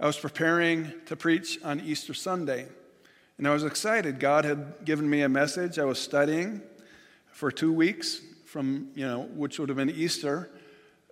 I 0.00 0.06
was 0.06 0.16
preparing 0.16 0.92
to 1.06 1.16
preach 1.16 1.58
on 1.62 1.80
Easter 1.80 2.14
Sunday. 2.14 2.68
And 3.38 3.46
I 3.46 3.52
was 3.52 3.62
excited. 3.62 4.18
God 4.18 4.44
had 4.44 4.84
given 4.84 5.08
me 5.08 5.22
a 5.22 5.28
message. 5.28 5.78
I 5.78 5.84
was 5.84 6.00
studying 6.00 6.60
for 7.30 7.52
two 7.52 7.72
weeks 7.72 8.20
from, 8.44 8.88
you 8.96 9.06
know, 9.06 9.22
which 9.34 9.60
would 9.60 9.68
have 9.68 9.76
been 9.76 9.90
Easter, 9.90 10.50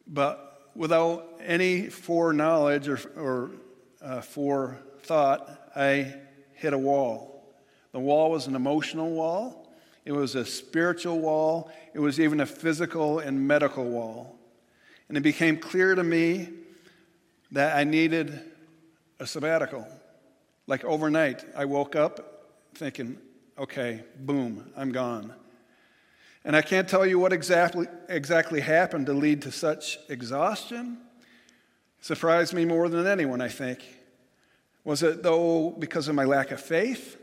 but 0.09 0.71
without 0.75 1.39
any 1.41 1.89
foreknowledge 1.89 2.89
or, 2.89 2.99
or 3.17 3.51
uh, 4.03 4.21
forethought, 4.21 5.71
I 5.77 6.15
hit 6.55 6.73
a 6.73 6.79
wall. 6.79 7.55
The 7.93 8.01
wall 8.01 8.33
was 8.33 8.49
an 8.49 8.57
emotional 8.57 9.11
wall. 9.11 9.73
It 10.05 10.13
was 10.13 10.35
a 10.35 10.45
spiritual 10.45 11.21
wall. 11.21 11.71
It 11.95 12.01
was 12.01 12.19
even 12.19 12.41
a 12.41 12.47
physical 12.47 13.21
and 13.21 13.47
medical 13.47 13.85
wall. 13.85 14.37
And 15.09 15.17
it 15.17 15.23
became 15.23 15.59
clear 15.59 15.95
to 15.95 16.03
me 16.03 16.49
that 17.53 17.77
I 17.77 17.85
needed 17.85 18.41
a 19.21 19.27
sabbatical. 19.27 19.87
Like 20.67 20.85
overnight, 20.85 21.45
I 21.57 21.65
woke 21.65 21.95
up 21.95 22.51
thinking, 22.75 23.19
okay, 23.59 24.03
boom, 24.19 24.71
I'm 24.77 24.93
gone. 24.93 25.33
And 26.45 26.55
I 26.55 26.63
can't 26.63 26.89
tell 26.89 27.05
you 27.05 27.19
what 27.19 27.33
exactly, 27.33 27.87
exactly 28.09 28.61
happened 28.61 29.07
to 29.07 29.13
lead 29.13 29.43
to 29.43 29.53
such 29.53 29.99
exhaustion. 30.09 30.99
It 31.99 32.05
surprised 32.05 32.55
me 32.55 32.65
more 32.65 32.89
than 32.89 33.07
anyone, 33.07 33.41
I 33.41 33.49
think. 33.49 33.81
Was 34.85 35.03
it, 35.03 35.23
though, 35.23 35.71
because 35.71 36.07
of 36.07 36.15
my 36.15 36.25
lack 36.25 36.53
of 36.53 36.61
faith? 36.61 37.21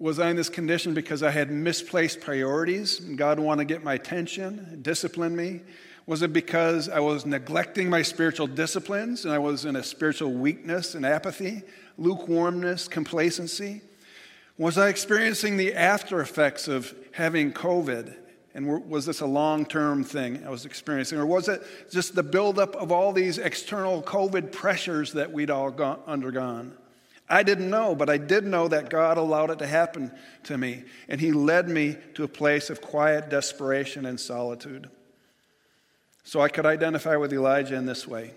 Was 0.00 0.18
I 0.18 0.30
in 0.30 0.36
this 0.36 0.48
condition 0.48 0.92
because 0.92 1.22
I 1.22 1.30
had 1.30 1.50
misplaced 1.50 2.20
priorities 2.20 2.98
and 2.98 3.16
God 3.16 3.38
wanted 3.38 3.68
to 3.68 3.74
get 3.74 3.84
my 3.84 3.94
attention, 3.94 4.80
discipline 4.82 5.36
me? 5.36 5.60
Was 6.06 6.22
it 6.22 6.32
because 6.32 6.88
I 6.88 6.98
was 6.98 7.24
neglecting 7.24 7.88
my 7.88 8.02
spiritual 8.02 8.48
disciplines 8.48 9.24
and 9.24 9.32
I 9.32 9.38
was 9.38 9.64
in 9.64 9.76
a 9.76 9.82
spiritual 9.82 10.32
weakness 10.32 10.96
and 10.96 11.06
apathy, 11.06 11.62
lukewarmness, 11.98 12.88
complacency? 12.88 13.82
Was 14.56 14.78
I 14.78 14.88
experiencing 14.88 15.56
the 15.56 15.74
after 15.74 16.20
effects 16.20 16.68
of 16.68 16.94
having 17.12 17.52
COVID? 17.52 18.14
And 18.54 18.88
was 18.88 19.04
this 19.04 19.20
a 19.20 19.26
long 19.26 19.66
term 19.66 20.04
thing 20.04 20.44
I 20.46 20.50
was 20.50 20.64
experiencing? 20.64 21.18
Or 21.18 21.26
was 21.26 21.48
it 21.48 21.62
just 21.90 22.14
the 22.14 22.22
buildup 22.22 22.76
of 22.76 22.92
all 22.92 23.12
these 23.12 23.38
external 23.38 24.00
COVID 24.02 24.52
pressures 24.52 25.12
that 25.14 25.32
we'd 25.32 25.50
all 25.50 25.72
gone, 25.72 25.98
undergone? 26.06 26.76
I 27.28 27.42
didn't 27.42 27.70
know, 27.70 27.94
but 27.94 28.10
I 28.10 28.18
did 28.18 28.44
know 28.44 28.68
that 28.68 28.90
God 28.90 29.16
allowed 29.16 29.50
it 29.50 29.58
to 29.60 29.66
happen 29.66 30.12
to 30.44 30.58
me, 30.58 30.84
and 31.08 31.20
He 31.20 31.32
led 31.32 31.68
me 31.68 31.96
to 32.14 32.22
a 32.22 32.28
place 32.28 32.70
of 32.70 32.80
quiet 32.80 33.30
desperation 33.30 34.06
and 34.06 34.20
solitude. 34.20 34.90
So 36.22 36.40
I 36.40 36.48
could 36.48 36.66
identify 36.66 37.16
with 37.16 37.32
Elijah 37.32 37.74
in 37.74 37.86
this 37.86 38.06
way. 38.06 38.32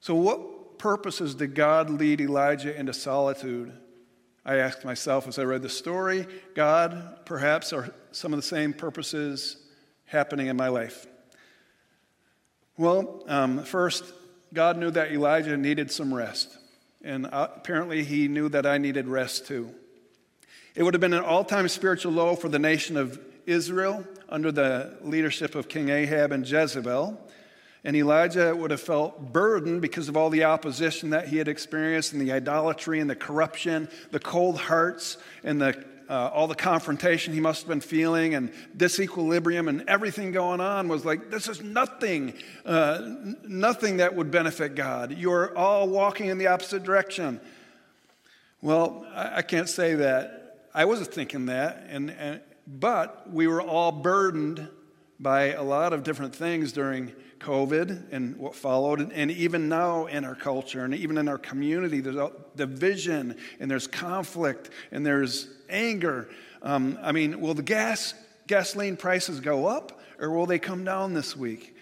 So, 0.00 0.14
what 0.14 0.40
purposes 0.78 1.34
did 1.34 1.54
God 1.54 1.90
lead 1.90 2.20
Elijah 2.20 2.78
into 2.78 2.92
solitude? 2.92 3.72
I 4.44 4.56
asked 4.56 4.84
myself 4.84 5.26
as 5.26 5.38
I 5.38 5.44
read 5.44 5.62
the 5.62 5.68
story 5.68 6.26
God, 6.54 7.20
perhaps, 7.24 7.72
are 7.72 7.94
some 8.12 8.32
of 8.32 8.38
the 8.38 8.42
same 8.42 8.72
purposes 8.72 9.56
happening 10.06 10.48
in 10.48 10.56
my 10.56 10.68
life? 10.68 11.06
Well, 12.76 13.22
um, 13.26 13.64
first, 13.64 14.04
God 14.52 14.76
knew 14.78 14.90
that 14.90 15.12
Elijah 15.12 15.56
needed 15.56 15.90
some 15.90 16.12
rest 16.12 16.58
and 17.04 17.26
uh, 17.26 17.48
apparently 17.54 18.02
he 18.02 18.26
knew 18.26 18.48
that 18.48 18.66
I 18.66 18.78
needed 18.78 19.06
rest 19.06 19.46
too. 19.46 19.72
It 20.74 20.82
would 20.82 20.94
have 20.94 21.00
been 21.00 21.12
an 21.12 21.22
all 21.22 21.44
time 21.44 21.68
spiritual 21.68 22.12
low 22.12 22.34
for 22.34 22.48
the 22.48 22.58
nation 22.58 22.96
of 22.96 23.20
Israel 23.46 24.04
under 24.28 24.50
the 24.50 24.96
leadership 25.02 25.54
of 25.54 25.68
King 25.68 25.90
Ahab 25.90 26.32
and 26.32 26.48
Jezebel. 26.48 27.20
And 27.84 27.94
Elijah 27.94 28.56
would 28.56 28.70
have 28.70 28.80
felt 28.80 29.32
burdened 29.32 29.82
because 29.82 30.08
of 30.08 30.16
all 30.16 30.30
the 30.30 30.44
opposition 30.44 31.10
that 31.10 31.28
he 31.28 31.36
had 31.36 31.48
experienced 31.48 32.12
and 32.12 32.22
the 32.22 32.32
idolatry 32.32 32.98
and 32.98 33.10
the 33.10 33.14
corruption, 33.14 33.88
the 34.10 34.20
cold 34.20 34.58
hearts, 34.58 35.18
and 35.42 35.60
the 35.60 35.84
uh, 36.08 36.30
all 36.34 36.46
the 36.46 36.54
confrontation 36.54 37.32
he 37.32 37.40
must 37.40 37.62
have 37.62 37.68
been 37.68 37.80
feeling 37.80 38.34
and 38.34 38.52
disequilibrium 38.76 39.68
and 39.68 39.88
everything 39.88 40.32
going 40.32 40.60
on 40.60 40.88
was 40.88 41.04
like, 41.04 41.30
this 41.30 41.48
is 41.48 41.62
nothing, 41.62 42.34
uh, 42.66 43.00
nothing 43.44 43.98
that 43.98 44.14
would 44.14 44.30
benefit 44.30 44.74
God. 44.74 45.16
You're 45.16 45.56
all 45.56 45.88
walking 45.88 46.26
in 46.26 46.38
the 46.38 46.48
opposite 46.48 46.82
direction. 46.82 47.40
Well, 48.60 49.06
I, 49.14 49.38
I 49.38 49.42
can't 49.42 49.68
say 49.68 49.94
that. 49.94 50.68
I 50.74 50.84
wasn't 50.84 51.14
thinking 51.14 51.46
that, 51.46 51.86
and, 51.88 52.10
and, 52.10 52.40
but 52.66 53.30
we 53.30 53.46
were 53.46 53.62
all 53.62 53.92
burdened 53.92 54.68
by 55.20 55.52
a 55.52 55.62
lot 55.62 55.92
of 55.92 56.02
different 56.02 56.34
things 56.34 56.72
during 56.72 57.12
COVID 57.44 58.10
and 58.10 58.36
what 58.36 58.54
followed, 58.54 59.12
and 59.12 59.30
even 59.30 59.68
now 59.68 60.06
in 60.06 60.24
our 60.24 60.34
culture 60.34 60.84
and 60.84 60.94
even 60.94 61.18
in 61.18 61.28
our 61.28 61.36
community, 61.36 62.00
there's 62.00 62.30
division 62.56 63.36
and 63.60 63.70
there's 63.70 63.86
conflict 63.86 64.70
and 64.90 65.04
there's 65.04 65.48
anger. 65.68 66.28
Um, 66.62 66.98
I 67.02 67.12
mean, 67.12 67.40
will 67.40 67.52
the 67.52 67.62
gas 67.62 68.14
gasoline 68.46 68.96
prices 68.96 69.40
go 69.40 69.66
up 69.66 70.00
or 70.18 70.30
will 70.30 70.46
they 70.46 70.58
come 70.58 70.84
down 70.84 71.12
this 71.12 71.36
week? 71.36 71.76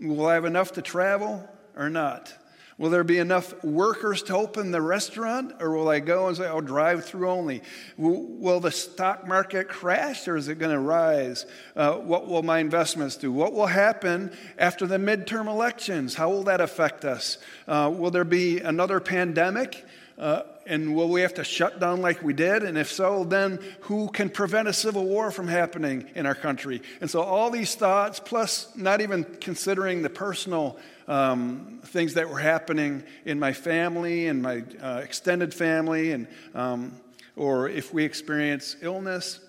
Will 0.00 0.26
I 0.26 0.34
have 0.34 0.44
enough 0.44 0.72
to 0.74 0.82
travel 0.82 1.48
or 1.76 1.90
not? 1.90 2.32
Will 2.78 2.90
there 2.90 3.02
be 3.02 3.18
enough 3.18 3.64
workers 3.64 4.22
to 4.24 4.36
open 4.36 4.70
the 4.70 4.80
restaurant, 4.80 5.52
or 5.58 5.76
will 5.76 5.88
I 5.88 5.98
go 5.98 6.28
and 6.28 6.36
say, 6.36 6.46
"I'll 6.46 6.60
drive 6.60 7.04
through 7.04 7.28
only"? 7.28 7.60
Will, 7.96 8.22
will 8.22 8.60
the 8.60 8.70
stock 8.70 9.26
market 9.26 9.68
crash, 9.68 10.28
or 10.28 10.36
is 10.36 10.46
it 10.46 10.60
going 10.60 10.70
to 10.70 10.78
rise? 10.78 11.44
Uh, 11.74 11.94
what 11.94 12.28
will 12.28 12.44
my 12.44 12.60
investments 12.60 13.16
do? 13.16 13.32
What 13.32 13.52
will 13.52 13.66
happen 13.66 14.30
after 14.56 14.86
the 14.86 14.96
midterm 14.96 15.48
elections? 15.48 16.14
How 16.14 16.30
will 16.30 16.44
that 16.44 16.60
affect 16.60 17.04
us? 17.04 17.38
Uh, 17.66 17.92
will 17.92 18.12
there 18.12 18.24
be 18.24 18.60
another 18.60 19.00
pandemic? 19.00 19.84
Uh, 20.16 20.42
and 20.68 20.94
will 20.94 21.08
we 21.08 21.22
have 21.22 21.34
to 21.34 21.44
shut 21.44 21.80
down 21.80 22.02
like 22.02 22.22
we 22.22 22.34
did? 22.34 22.62
And 22.62 22.76
if 22.76 22.92
so, 22.92 23.24
then 23.24 23.58
who 23.80 24.08
can 24.08 24.28
prevent 24.28 24.68
a 24.68 24.72
civil 24.72 25.06
war 25.06 25.30
from 25.30 25.48
happening 25.48 26.08
in 26.14 26.26
our 26.26 26.34
country? 26.34 26.82
And 27.00 27.10
so, 27.10 27.22
all 27.22 27.50
these 27.50 27.74
thoughts, 27.74 28.20
plus 28.20 28.68
not 28.76 29.00
even 29.00 29.24
considering 29.24 30.02
the 30.02 30.10
personal 30.10 30.78
um, 31.08 31.80
things 31.86 32.14
that 32.14 32.28
were 32.28 32.38
happening 32.38 33.02
in 33.24 33.40
my 33.40 33.54
family 33.54 34.26
and 34.26 34.42
my 34.42 34.62
uh, 34.80 35.00
extended 35.02 35.54
family, 35.54 36.12
and, 36.12 36.28
um, 36.54 36.92
or 37.34 37.68
if 37.70 37.94
we 37.94 38.04
experience 38.04 38.76
illness. 38.82 39.40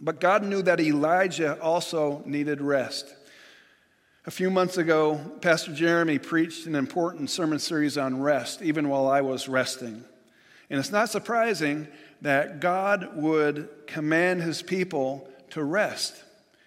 But 0.00 0.20
God 0.20 0.44
knew 0.44 0.62
that 0.62 0.80
Elijah 0.80 1.60
also 1.60 2.22
needed 2.24 2.60
rest. 2.60 3.12
A 4.26 4.30
few 4.30 4.50
months 4.50 4.78
ago, 4.78 5.20
Pastor 5.40 5.74
Jeremy 5.74 6.18
preached 6.18 6.66
an 6.66 6.76
important 6.76 7.28
sermon 7.28 7.58
series 7.58 7.98
on 7.98 8.22
rest, 8.22 8.62
even 8.62 8.88
while 8.88 9.08
I 9.08 9.20
was 9.20 9.48
resting. 9.48 10.04
And 10.74 10.80
it's 10.80 10.90
not 10.90 11.08
surprising 11.08 11.86
that 12.22 12.58
God 12.58 13.14
would 13.14 13.68
command 13.86 14.42
his 14.42 14.60
people 14.60 15.30
to 15.50 15.62
rest. 15.62 16.20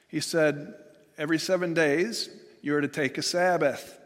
He 0.07 0.21
said, 0.21 0.75
Every 1.17 1.37
seven 1.37 1.73
days, 1.73 2.29
you 2.61 2.73
are 2.73 2.79
to 2.79 2.87
take 2.87 3.17
a 3.17 3.21
Sabbath. 3.21 3.99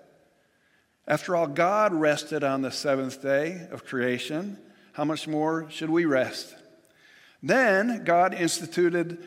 After 1.08 1.36
all, 1.36 1.46
God 1.46 1.93
rested 1.93 2.43
on 2.43 2.63
the 2.63 2.72
seventh 2.72 3.22
day 3.22 3.67
of 3.70 3.86
creation. 3.86 4.58
How 4.93 5.05
much 5.05 5.27
more 5.27 5.70
should 5.70 5.91
we 5.91 6.05
rest? 6.05 6.55
Then 7.43 8.03
God 8.03 8.34
instituted 8.34 9.20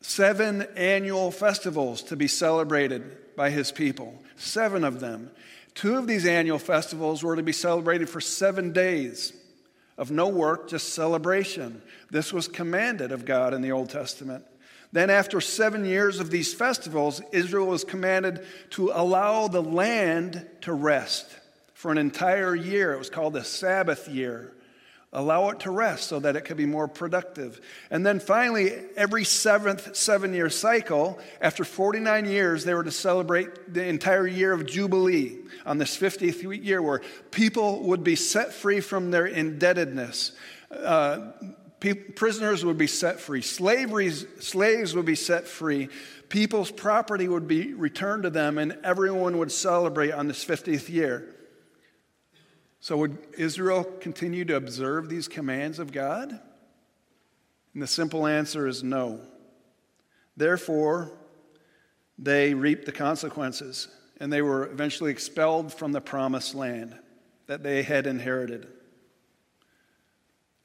seven 0.00 0.62
annual 0.76 1.32
festivals 1.32 2.02
to 2.04 2.14
be 2.14 2.28
celebrated 2.28 3.34
by 3.34 3.50
his 3.50 3.72
people, 3.72 4.22
seven 4.36 4.84
of 4.84 5.00
them. 5.00 5.32
Two 5.74 5.96
of 5.96 6.06
these 6.06 6.24
annual 6.24 6.60
festivals 6.60 7.24
were 7.24 7.34
to 7.34 7.42
be 7.42 7.50
celebrated 7.50 8.08
for 8.08 8.20
seven 8.20 8.70
days 8.70 9.32
of 9.96 10.10
no 10.10 10.28
work, 10.28 10.68
just 10.68 10.94
celebration. 10.94 11.80
This 12.10 12.32
was 12.32 12.48
commanded 12.48 13.12
of 13.12 13.24
God 13.24 13.54
in 13.54 13.62
the 13.62 13.72
Old 13.72 13.90
Testament. 13.90 14.44
Then, 14.92 15.10
after 15.10 15.40
seven 15.40 15.84
years 15.84 16.20
of 16.20 16.30
these 16.30 16.54
festivals, 16.54 17.20
Israel 17.32 17.66
was 17.66 17.82
commanded 17.82 18.46
to 18.70 18.92
allow 18.94 19.48
the 19.48 19.62
land 19.62 20.46
to 20.60 20.72
rest 20.72 21.36
for 21.72 21.90
an 21.90 21.98
entire 21.98 22.54
year. 22.54 22.92
It 22.92 22.98
was 22.98 23.10
called 23.10 23.32
the 23.32 23.44
Sabbath 23.44 24.08
year. 24.08 24.52
Allow 25.16 25.50
it 25.50 25.60
to 25.60 25.70
rest 25.70 26.08
so 26.08 26.18
that 26.18 26.34
it 26.34 26.40
could 26.40 26.56
be 26.56 26.66
more 26.66 26.88
productive. 26.88 27.60
And 27.88 28.04
then 28.04 28.18
finally, 28.18 28.72
every 28.96 29.22
seventh 29.22 29.94
seven 29.94 30.34
year 30.34 30.50
cycle, 30.50 31.20
after 31.40 31.64
49 31.64 32.24
years, 32.24 32.64
they 32.64 32.74
were 32.74 32.82
to 32.82 32.90
celebrate 32.90 33.72
the 33.72 33.84
entire 33.84 34.26
year 34.26 34.52
of 34.52 34.66
Jubilee 34.66 35.38
on 35.64 35.78
this 35.78 35.96
50th 35.96 36.64
year 36.64 36.82
where 36.82 37.00
people 37.30 37.84
would 37.84 38.02
be 38.02 38.16
set 38.16 38.52
free 38.52 38.80
from 38.80 39.12
their 39.12 39.26
indebtedness. 39.26 40.32
Uh, 40.68 41.30
prisoners 42.16 42.64
would 42.64 42.78
be 42.78 42.88
set 42.88 43.20
free, 43.20 43.42
Slaveries, 43.42 44.26
slaves 44.40 44.96
would 44.96 45.04
be 45.04 45.14
set 45.14 45.46
free, 45.46 45.90
people's 46.28 46.72
property 46.72 47.28
would 47.28 47.46
be 47.46 47.72
returned 47.74 48.24
to 48.24 48.30
them, 48.30 48.58
and 48.58 48.78
everyone 48.82 49.38
would 49.38 49.52
celebrate 49.52 50.10
on 50.10 50.26
this 50.26 50.44
50th 50.44 50.88
year. 50.88 51.28
So, 52.84 52.98
would 52.98 53.16
Israel 53.38 53.82
continue 53.82 54.44
to 54.44 54.56
observe 54.56 55.08
these 55.08 55.26
commands 55.26 55.78
of 55.78 55.90
God? 55.90 56.38
And 57.72 57.82
the 57.82 57.86
simple 57.86 58.26
answer 58.26 58.68
is 58.68 58.82
no. 58.82 59.22
Therefore, 60.36 61.10
they 62.18 62.52
reaped 62.52 62.84
the 62.84 62.92
consequences, 62.92 63.88
and 64.20 64.30
they 64.30 64.42
were 64.42 64.66
eventually 64.66 65.10
expelled 65.10 65.72
from 65.72 65.92
the 65.92 66.02
promised 66.02 66.54
land 66.54 66.94
that 67.46 67.62
they 67.62 67.84
had 67.84 68.06
inherited. 68.06 68.66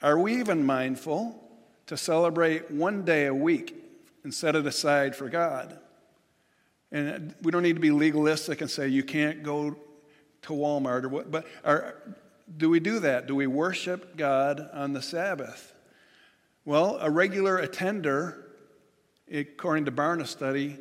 Are 0.02 0.20
we 0.20 0.42
even 0.42 0.66
mindful 0.66 1.42
to 1.88 1.96
celebrate 1.96 2.70
one 2.70 3.06
day 3.06 3.28
a 3.28 3.34
week 3.34 3.74
and 4.26 4.34
set 4.34 4.58
it 4.58 4.68
aside 4.68 5.16
for 5.16 5.30
God? 5.30 5.80
And 6.92 7.34
we 7.42 7.54
don't 7.54 7.64
need 7.64 7.78
to 7.78 7.82
be 7.82 7.92
legalistic 7.92 8.60
and 8.60 8.70
say 8.70 8.90
you 8.90 9.04
can't 9.04 9.42
go 9.42 9.78
to 10.44 10.54
Walmart 10.54 11.04
or 11.04 11.10
what, 11.10 11.32
but 11.32 11.46
are, 11.64 11.96
do 12.58 12.70
we 12.70 12.80
do 12.80 13.00
that? 13.00 13.28
Do 13.28 13.36
we 13.36 13.48
worship 13.48 14.18
God 14.18 14.70
on 14.74 14.94
the 14.94 15.02
Sabbath? 15.02 15.74
Well, 16.66 16.98
a 17.02 17.10
regular 17.10 17.58
attender, 17.58 18.46
according 19.32 19.86
to 19.86 19.92
Barna 19.92 20.28
study, 20.28 20.78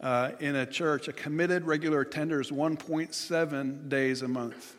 uh, 0.00 0.32
in 0.40 0.56
a 0.56 0.66
church, 0.66 1.08
a 1.08 1.12
committed 1.12 1.64
regular 1.64 2.00
attender 2.00 2.40
is 2.40 2.50
1.7 2.50 3.88
days 3.88 4.22
a 4.22 4.28
month. 4.28 4.76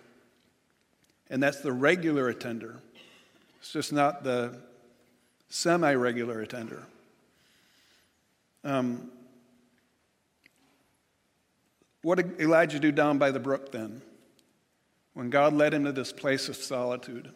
And 1.29 1.41
that's 1.41 1.61
the 1.61 1.71
regular 1.71 2.27
attender. 2.27 2.79
It's 3.59 3.71
just 3.71 3.93
not 3.93 4.23
the 4.23 4.59
semi 5.49 5.93
regular 5.93 6.41
attender. 6.41 6.83
Um, 8.65 9.11
what 12.01 12.15
did 12.15 12.39
Elijah 12.39 12.79
do 12.79 12.91
down 12.91 13.17
by 13.17 13.31
the 13.31 13.39
brook 13.39 13.71
then? 13.71 14.01
When 15.13 15.29
God 15.29 15.53
led 15.53 15.73
him 15.73 15.85
to 15.85 15.91
this 15.91 16.11
place 16.11 16.49
of 16.49 16.55
solitude, 16.55 17.31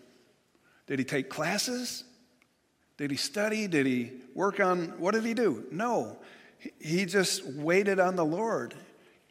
did 0.88 1.00
he 1.00 1.05
take 1.05 1.29
classes? 1.29 2.03
Did 2.98 3.12
he 3.12 3.17
study? 3.17 3.67
Did 3.67 3.86
he 3.86 4.12
work 4.34 4.60
on 4.60 5.00
what 5.00 5.13
did 5.13 5.24
he 5.24 5.34
do? 5.34 5.65
No. 5.72 6.17
He 6.79 7.05
just 7.05 7.46
waited 7.46 8.00
on 8.00 8.15
the 8.15 8.25
Lord 8.25 8.74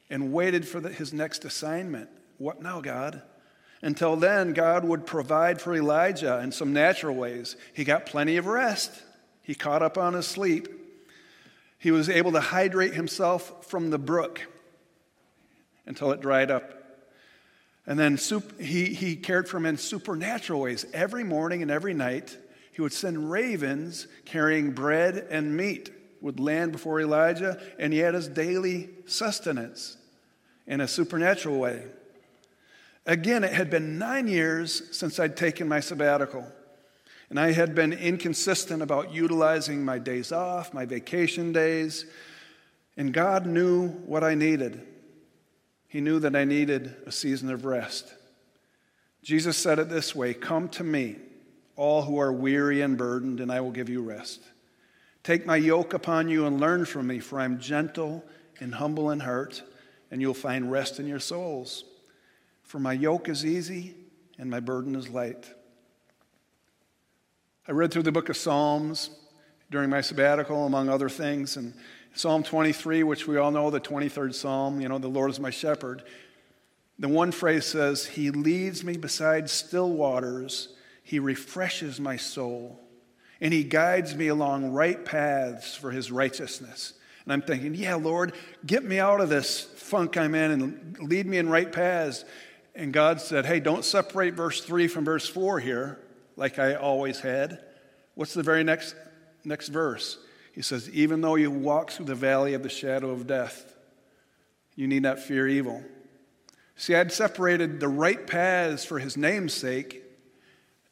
and 0.09 0.33
waited 0.33 0.67
for 0.67 0.81
the, 0.81 0.91
his 0.91 1.13
next 1.13 1.45
assignment. 1.45 2.09
What 2.39 2.63
now, 2.63 2.81
God? 2.81 3.23
Until 3.83 4.17
then, 4.17 4.53
God 4.53 4.85
would 4.85 5.07
provide 5.07 5.61
for 5.61 5.75
Elijah 5.75 6.41
in 6.41 6.53
some 6.53 6.73
natural 6.73 7.17
ways. 7.17 7.57
He 7.75 7.85
got 7.85 8.07
plenty 8.07 8.37
of 8.37 8.47
rest, 8.47 9.03
he 9.43 9.55
caught 9.55 9.83
up 9.83 9.99
on 9.99 10.15
his 10.15 10.27
sleep. 10.27 10.69
He 11.79 11.91
was 11.91 12.09
able 12.09 12.33
to 12.33 12.41
hydrate 12.41 12.95
himself 12.95 13.67
from 13.69 13.91
the 13.91 13.99
brook 13.99 14.41
until 15.85 16.11
it 16.11 16.21
dried 16.21 16.51
up. 16.51 16.76
And 17.87 17.99
then 17.99 18.19
he, 18.59 18.87
he 18.87 19.17
cared 19.17 19.49
for 19.49 19.59
him 19.59 19.67
in 19.67 19.77
supernatural 19.77 20.61
ways. 20.61 20.85
Every 20.93 21.23
morning 21.23 21.63
and 21.63 21.71
every 21.71 21.95
night, 21.95 22.37
he 22.73 22.83
would 22.83 22.93
send 22.93 23.31
ravens 23.31 24.09
carrying 24.25 24.73
bread 24.73 25.27
and 25.31 25.57
meat, 25.57 25.91
would 26.21 26.41
land 26.41 26.73
before 26.73 27.01
Elijah, 27.01 27.61
and 27.79 27.93
he 27.93 28.01
had 28.01 28.15
his 28.15 28.29
daily 28.29 28.91
sustenance 29.07 29.97
in 30.67 30.81
a 30.81 30.89
supernatural 30.89 31.59
way. 31.59 31.85
Again, 33.07 33.45
it 33.45 33.53
had 33.53 33.71
been 33.71 33.99
nine 33.99 34.27
years 34.27 34.83
since 34.97 35.21
I'd 35.21 35.37
taken 35.37 35.69
my 35.69 35.79
sabbatical, 35.79 36.45
and 37.31 37.39
I 37.39 37.53
had 37.53 37.75
been 37.75 37.93
inconsistent 37.93 38.83
about 38.83 39.13
utilizing 39.13 39.85
my 39.85 40.01
days 40.01 40.33
off, 40.33 40.75
my 40.75 40.87
vacation 40.87 41.53
days, 41.53 42.05
and 42.97 43.13
God 43.15 43.47
knew 43.47 43.89
what 43.89 44.25
I 44.25 44.35
needed. 44.35 44.85
He 45.97 46.03
knew 46.03 46.19
that 46.19 46.37
I 46.37 46.45
needed 46.45 46.95
a 47.07 47.11
season 47.11 47.51
of 47.51 47.65
rest. 47.65 48.13
Jesus 49.23 49.57
said 49.57 49.79
it 49.79 49.89
this 49.89 50.15
way 50.15 50.35
Come 50.35 50.69
to 50.69 50.85
me, 50.85 51.17
all 51.75 52.03
who 52.03 52.19
are 52.19 52.31
weary 52.31 52.83
and 52.83 52.99
burdened, 52.99 53.41
and 53.41 53.51
I 53.51 53.63
will 53.63 53.71
give 53.71 53.89
you 53.89 54.03
rest. 54.03 54.43
Take 55.23 55.47
my 55.47 55.57
yoke 55.57 55.95
upon 55.95 56.29
you 56.29 56.45
and 56.45 56.61
learn 56.61 56.85
from 56.85 57.07
me, 57.07 57.19
for 57.19 57.41
I'm 57.41 57.59
gentle 57.59 58.23
and 58.61 58.75
humble 58.75 59.11
in 59.11 59.21
heart, 59.21 59.63
and 60.11 60.21
you'll 60.21 60.35
find 60.35 60.71
rest 60.71 61.01
in 61.01 61.07
your 61.07 61.19
souls. 61.19 61.85
For 62.63 62.79
my 62.79 62.93
yoke 62.93 63.31
is 63.31 63.47
easy 63.47 63.95
and 64.39 64.51
my 64.51 64.61
burden 64.61 64.97
is 64.97 65.09
light. 65.09 65.51
I 67.67 67.73
read 67.73 67.91
through 67.91 68.03
the 68.03 68.13
book 68.13 68.29
of 68.29 68.37
Psalms 68.37 69.09
during 69.71 69.89
my 69.89 70.03
sabbatical, 70.03 70.67
among 70.67 70.91
other 70.91 71.09
things, 71.09 71.57
and 71.57 71.73
Psalm 72.17 72.43
23, 72.43 73.03
which 73.03 73.27
we 73.27 73.37
all 73.37 73.51
know, 73.51 73.69
the 73.69 73.79
23rd 73.79 74.35
Psalm, 74.35 74.81
you 74.81 74.89
know, 74.89 74.97
the 74.97 75.07
Lord 75.07 75.31
is 75.31 75.39
my 75.39 75.51
shepherd. 75.51 76.03
The 76.99 77.09
one 77.09 77.31
phrase 77.31 77.67
says, 77.67 78.07
He 78.07 78.31
leads 78.31 78.83
me 78.83 78.97
beside 78.97 79.51
still 79.51 79.91
waters, 79.91 80.71
He 81.03 81.19
refreshes 81.19 82.01
my 82.01 82.17
soul, 82.17 82.81
and 83.39 83.53
He 83.53 83.65
guides 83.65 84.15
me 84.15 84.29
along 84.29 84.73
right 84.73 85.05
paths 85.05 85.75
for 85.75 85.91
His 85.91 86.11
righteousness. 86.11 86.95
And 87.25 87.35
I'm 87.35 87.43
thinking, 87.43 87.75
yeah, 87.75 87.97
Lord, 87.97 88.33
get 88.65 88.83
me 88.83 88.99
out 88.99 89.21
of 89.21 89.29
this 89.29 89.61
funk 89.61 90.17
I'm 90.17 90.35
in 90.35 90.51
and 90.53 90.99
lead 90.99 91.27
me 91.27 91.37
in 91.37 91.51
right 91.51 91.71
paths. 91.71 92.25
And 92.75 92.95
God 92.95 93.21
said, 93.21 93.45
Hey, 93.45 93.61
don't 93.61 93.85
separate 93.85 94.33
verse 94.33 94.63
3 94.63 94.89
from 94.89 95.05
verse 95.05 95.29
4 95.29 95.61
here, 95.61 95.99
like 96.35 96.59
I 96.59 96.77
always 96.77 97.21
had. 97.21 97.61
What's 98.15 98.33
the 98.33 98.43
very 98.43 98.65
next, 98.65 98.95
next 99.45 99.69
verse? 99.69 100.17
He 100.57 100.63
says, 100.63 100.91
Even 100.91 101.21
though 101.21 101.37
you 101.37 101.53
walk 101.53 101.93
through 101.93 102.07
the 102.07 102.17
valley 102.17 102.55
of 102.55 102.65
the 102.65 102.69
shadow 102.69 103.11
of 103.11 103.29
death, 103.29 103.77
you 104.75 104.89
need 104.89 105.03
not 105.03 105.21
fear 105.21 105.47
evil. 105.47 105.85
See, 106.75 106.97
I'd 106.97 107.13
separated 107.13 107.79
the 107.79 107.87
right 107.89 108.27
paths 108.27 108.85
for 108.85 108.99
his 108.99 109.17
name's 109.17 109.55
sake 109.55 110.03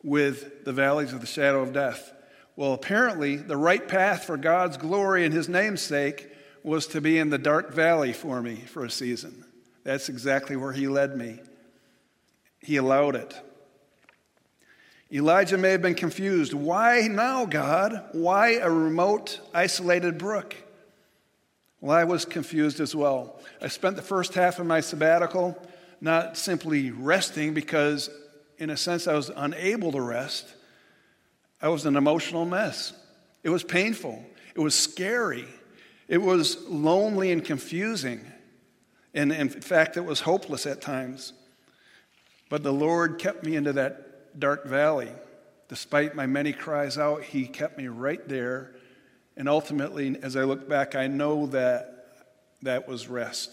with 0.04 0.64
the 0.64 0.72
valleys 0.72 1.12
of 1.12 1.20
the 1.20 1.26
shadow 1.26 1.62
of 1.62 1.72
death. 1.72 2.12
Well, 2.54 2.74
apparently, 2.74 3.34
the 3.34 3.56
right 3.56 3.86
path 3.88 4.24
for 4.24 4.36
God's 4.36 4.76
glory 4.76 5.24
and 5.24 5.34
his 5.34 5.48
name's 5.48 5.82
sake 5.82 6.30
was 6.62 6.86
to 6.86 7.00
be 7.00 7.18
in 7.18 7.30
the 7.30 7.38
dark 7.38 7.74
valley 7.74 8.12
for 8.12 8.40
me 8.40 8.56
for 8.56 8.84
a 8.84 8.90
season. 8.90 9.44
That's 9.82 10.08
exactly 10.08 10.54
where 10.54 10.72
he 10.72 10.86
led 10.86 11.16
me 11.16 11.40
he 12.64 12.76
allowed 12.76 13.14
it. 13.14 13.34
Elijah 15.14 15.56
may 15.56 15.70
have 15.70 15.82
been 15.82 15.94
confused. 15.94 16.52
Why 16.52 17.06
now, 17.08 17.46
God? 17.46 18.02
Why 18.10 18.54
a 18.54 18.68
remote, 18.68 19.38
isolated 19.54 20.18
brook? 20.18 20.56
Well, 21.80 21.96
I 21.96 22.02
was 22.02 22.24
confused 22.24 22.80
as 22.80 22.96
well. 22.96 23.38
I 23.62 23.68
spent 23.68 23.94
the 23.94 24.02
first 24.02 24.34
half 24.34 24.58
of 24.58 24.66
my 24.66 24.80
sabbatical 24.80 25.56
not 26.00 26.36
simply 26.36 26.90
resting 26.90 27.54
because, 27.54 28.10
in 28.58 28.70
a 28.70 28.76
sense, 28.76 29.06
I 29.06 29.14
was 29.14 29.30
unable 29.34 29.92
to 29.92 30.00
rest. 30.00 30.52
I 31.62 31.68
was 31.68 31.86
an 31.86 31.94
emotional 31.94 32.44
mess. 32.44 32.92
It 33.44 33.50
was 33.50 33.62
painful. 33.62 34.24
It 34.56 34.60
was 34.60 34.74
scary. 34.74 35.46
It 36.08 36.18
was 36.18 36.60
lonely 36.66 37.30
and 37.30 37.44
confusing. 37.44 38.20
And 39.14 39.30
in 39.30 39.48
fact, 39.48 39.96
it 39.96 40.04
was 40.04 40.20
hopeless 40.20 40.66
at 40.66 40.80
times. 40.80 41.34
But 42.48 42.64
the 42.64 42.72
Lord 42.72 43.20
kept 43.20 43.44
me 43.44 43.54
into 43.54 43.74
that 43.74 44.13
dark 44.38 44.66
valley. 44.66 45.10
Despite 45.68 46.14
my 46.14 46.26
many 46.26 46.52
cries 46.52 46.98
out, 46.98 47.22
He 47.22 47.46
kept 47.46 47.78
me 47.78 47.88
right 47.88 48.26
there. 48.28 48.74
And 49.36 49.48
ultimately, 49.48 50.16
as 50.22 50.36
I 50.36 50.44
look 50.44 50.68
back, 50.68 50.94
I 50.94 51.06
know 51.06 51.46
that 51.46 52.06
that 52.62 52.86
was 52.86 53.08
rest. 53.08 53.50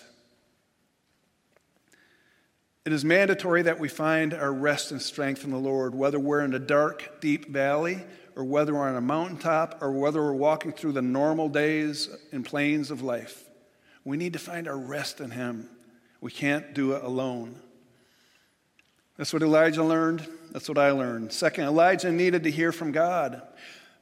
It 2.86 2.94
is 2.94 3.06
mandatory 3.06 3.62
that 3.64 3.80
we 3.80 3.90
find 3.90 4.34
our 4.34 4.52
rest 4.52 4.92
and 4.92 5.02
strength 5.02 5.44
in 5.44 5.52
the 5.52 5.58
Lord, 5.58 5.94
whether 5.94 6.20
we're 6.20 6.42
in 6.42 6.54
a 6.54 6.60
dark, 6.60 7.22
deep 7.22 7.50
valley 7.50 8.04
or 8.36 8.44
whether 8.44 8.74
we're 8.74 8.88
on 8.88 8.96
a 8.96 9.02
mountaintop, 9.02 9.82
or 9.82 9.92
whether 9.92 10.22
we're 10.22 10.34
walking 10.34 10.72
through 10.72 10.94
the 10.94 11.02
normal 11.02 11.50
days 11.50 12.10
and 12.32 12.46
plains 12.46 12.92
of 12.92 13.02
life. 13.02 13.44
We 14.04 14.18
need 14.18 14.34
to 14.34 14.40
find 14.40 14.68
our 14.68 14.78
rest 14.78 15.22
in 15.22 15.32
Him. 15.32 15.70
We 16.22 16.32
can't 16.32 16.74
do 16.74 16.94
it 16.94 17.04
alone. 17.04 17.60
That's 19.22 19.34
what 19.34 19.44
Elijah 19.44 19.84
learned. 19.84 20.28
That's 20.52 20.68
what 20.68 20.80
I 20.80 20.90
learned. 20.90 21.32
Second, 21.32 21.66
Elijah 21.66 22.12
needed 22.12 22.46
to 22.46 22.50
hear 22.50 22.72
from 22.72 22.92
God. 22.92 23.40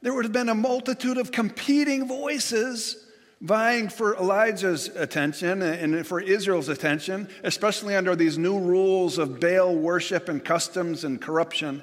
There 0.00 0.14
would 0.14 0.24
have 0.24 0.32
been 0.32 0.48
a 0.48 0.54
multitude 0.54 1.18
of 1.18 1.30
competing 1.30 2.08
voices 2.08 3.04
vying 3.42 3.90
for 3.90 4.16
Elijah's 4.16 4.88
attention 4.88 5.60
and 5.60 6.06
for 6.06 6.22
Israel's 6.22 6.70
attention, 6.70 7.28
especially 7.44 7.94
under 7.94 8.16
these 8.16 8.38
new 8.38 8.58
rules 8.58 9.18
of 9.18 9.40
Baal 9.40 9.76
worship 9.76 10.30
and 10.30 10.42
customs 10.42 11.04
and 11.04 11.20
corruption. 11.20 11.82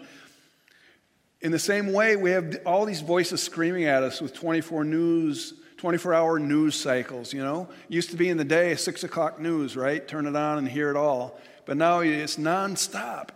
In 1.41 1.51
the 1.51 1.59
same 1.59 1.93
way, 1.93 2.15
we 2.15 2.31
have 2.31 2.57
all 2.65 2.85
these 2.85 3.01
voices 3.01 3.43
screaming 3.43 3.83
at 3.83 4.01
us 4.01 4.19
with 4.19 4.33
24 4.33 4.83
news, 4.83 5.53
24 5.77 6.15
hour 6.15 6.39
news 6.39 6.73
cycles, 6.73 7.33
you 7.33 7.43
know? 7.43 7.69
Used 7.87 8.09
to 8.09 8.15
be 8.15 8.29
in 8.29 8.37
the 8.37 8.43
day, 8.43 8.75
six 8.77 9.03
o'clock 9.03 9.39
news, 9.39 9.77
right? 9.77 10.07
Turn 10.07 10.25
it 10.25 10.35
on 10.35 10.57
and 10.57 10.67
hear 10.67 10.89
it 10.89 10.95
all. 10.95 11.39
But 11.67 11.77
now 11.77 11.99
it's 11.99 12.37
nonstop, 12.37 13.29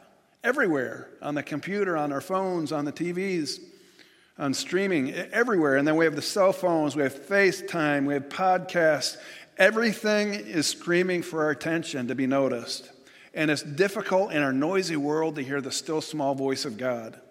everywhere, 0.44 1.10
on 1.22 1.36
the 1.36 1.44
computer, 1.44 1.96
on 1.96 2.12
our 2.12 2.22
phones, 2.22 2.72
on 2.72 2.86
the 2.86 2.92
TVs 2.92 3.60
on 4.42 4.56
streaming 4.56 5.14
everywhere. 5.14 5.78
And 5.78 5.88
then 5.88 5.96
we 5.96 6.06
have 6.06 6.16
the 6.16 6.22
cell 6.22 6.52
phones, 6.52 6.96
we 6.96 7.04
have 7.04 7.14
FaceTime, 7.14 8.06
we 8.06 8.16
have 8.16 8.28
podcasts. 8.28 9.18
Everything 9.58 10.34
is 10.34 10.66
screaming 10.66 11.22
for 11.22 11.44
our 11.44 11.52
attention 11.52 12.08
to 12.08 12.16
be 12.16 12.26
noticed. 12.26 12.90
And 13.34 13.52
it's 13.52 13.62
difficult 13.62 14.32
in 14.32 14.42
our 14.42 14.52
noisy 14.52 14.96
world 14.96 15.36
to 15.36 15.44
hear 15.44 15.62
the 15.62 15.72
still 15.72 16.02
small 16.02 16.34
voice 16.34 16.66
of 16.66 16.78
God. 16.78 17.22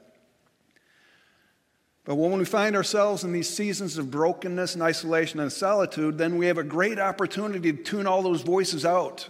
But 2.05 2.15
when 2.15 2.39
we 2.39 2.45
find 2.45 2.77
ourselves 2.77 3.25
in 3.25 3.33
these 3.33 3.49
seasons 3.49 3.99
of 3.99 4.11
brokenness 4.11 4.75
and 4.75 4.83
isolation 4.83 5.41
and 5.41 5.53
solitude, 5.53 6.17
then 6.17 6.39
we 6.39 6.47
have 6.47 6.59
a 6.59 6.65
great 6.65 6.99
opportunity 6.99 7.73
to 7.73 7.83
tune 7.83 8.07
all 8.07 8.23
those 8.23 8.43
voices 8.43 8.87
out, 8.87 9.29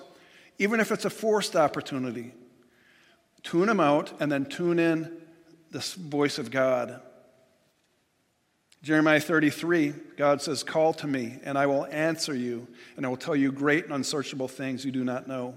even 0.60 0.78
if 0.78 0.92
it's 0.92 1.06
a 1.06 1.10
forced 1.10 1.56
opportunity. 1.56 2.32
Tune 3.42 3.66
them 3.66 3.80
out 3.80 4.12
and 4.20 4.30
then 4.30 4.44
tune 4.44 4.78
in 4.78 5.10
the 5.70 5.80
voice 5.98 6.38
of 6.38 6.50
God. 6.50 7.00
Jeremiah 8.82 9.20
33, 9.20 9.94
God 10.18 10.42
says, 10.42 10.62
Call 10.62 10.92
to 10.94 11.06
me, 11.06 11.38
and 11.44 11.56
I 11.56 11.66
will 11.66 11.86
answer 11.86 12.34
you, 12.34 12.68
and 12.96 13.06
I 13.06 13.08
will 13.08 13.16
tell 13.16 13.34
you 13.34 13.50
great 13.50 13.84
and 13.84 13.94
unsearchable 13.94 14.48
things 14.48 14.84
you 14.84 14.92
do 14.92 15.02
not 15.02 15.26
know. 15.26 15.54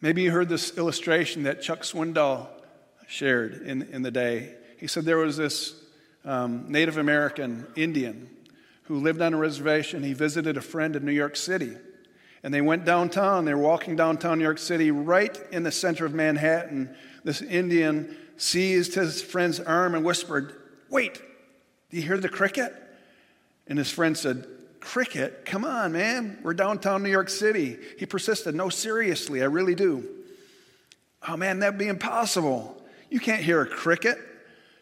Maybe 0.00 0.22
you 0.22 0.30
heard 0.30 0.48
this 0.48 0.76
illustration 0.78 1.42
that 1.42 1.60
Chuck 1.60 1.80
Swindoll 1.80 2.48
shared 3.06 3.60
in, 3.62 3.82
in 3.82 4.00
the 4.00 4.10
day. 4.10 4.54
He 4.78 4.86
said 4.86 5.04
there 5.04 5.18
was 5.18 5.36
this 5.36 5.74
um, 6.24 6.64
Native 6.68 6.96
American 6.96 7.66
Indian 7.76 8.30
who 8.84 9.00
lived 9.00 9.20
on 9.20 9.34
a 9.34 9.38
reservation. 9.38 10.02
He 10.02 10.14
visited 10.14 10.56
a 10.56 10.62
friend 10.62 10.96
in 10.96 11.04
New 11.04 11.12
York 11.12 11.36
City. 11.36 11.76
And 12.44 12.52
they 12.52 12.60
went 12.60 12.84
downtown. 12.84 13.46
They 13.46 13.54
were 13.54 13.62
walking 13.62 13.96
downtown 13.96 14.38
New 14.38 14.44
York 14.44 14.58
City, 14.58 14.90
right 14.90 15.36
in 15.50 15.62
the 15.62 15.72
center 15.72 16.04
of 16.04 16.12
Manhattan. 16.12 16.94
This 17.24 17.40
Indian 17.40 18.14
seized 18.36 18.94
his 18.94 19.22
friend's 19.22 19.58
arm 19.60 19.94
and 19.94 20.04
whispered, 20.04 20.54
Wait, 20.90 21.20
do 21.90 21.96
you 21.96 22.02
hear 22.02 22.18
the 22.18 22.28
cricket? 22.28 22.72
And 23.66 23.78
his 23.78 23.90
friend 23.90 24.16
said, 24.16 24.46
Cricket? 24.78 25.46
Come 25.46 25.64
on, 25.64 25.92
man. 25.92 26.38
We're 26.42 26.52
downtown 26.52 27.02
New 27.02 27.08
York 27.08 27.30
City. 27.30 27.78
He 27.98 28.04
persisted, 28.04 28.54
No, 28.54 28.68
seriously, 28.68 29.40
I 29.40 29.46
really 29.46 29.74
do. 29.74 30.06
Oh, 31.26 31.38
man, 31.38 31.60
that'd 31.60 31.78
be 31.78 31.88
impossible. 31.88 32.76
You 33.08 33.20
can't 33.20 33.42
hear 33.42 33.62
a 33.62 33.66
cricket. 33.66 34.18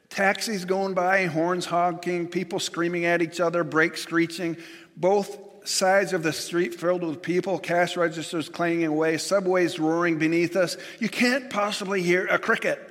Taxis 0.08 0.64
going 0.64 0.94
by, 0.94 1.26
horns 1.26 1.66
honking, 1.66 2.26
people 2.26 2.58
screaming 2.58 3.04
at 3.04 3.22
each 3.22 3.38
other, 3.38 3.62
brakes 3.62 4.02
screeching, 4.02 4.56
both 4.96 5.38
sides 5.64 6.12
of 6.12 6.22
the 6.22 6.32
street 6.32 6.74
filled 6.74 7.02
with 7.02 7.22
people, 7.22 7.58
cash 7.58 7.96
registers 7.96 8.48
clanging 8.48 8.86
away, 8.86 9.18
subways 9.18 9.78
roaring 9.78 10.18
beneath 10.18 10.56
us. 10.56 10.76
You 10.98 11.08
can't 11.08 11.50
possibly 11.50 12.02
hear 12.02 12.26
a 12.26 12.38
cricket. 12.38 12.88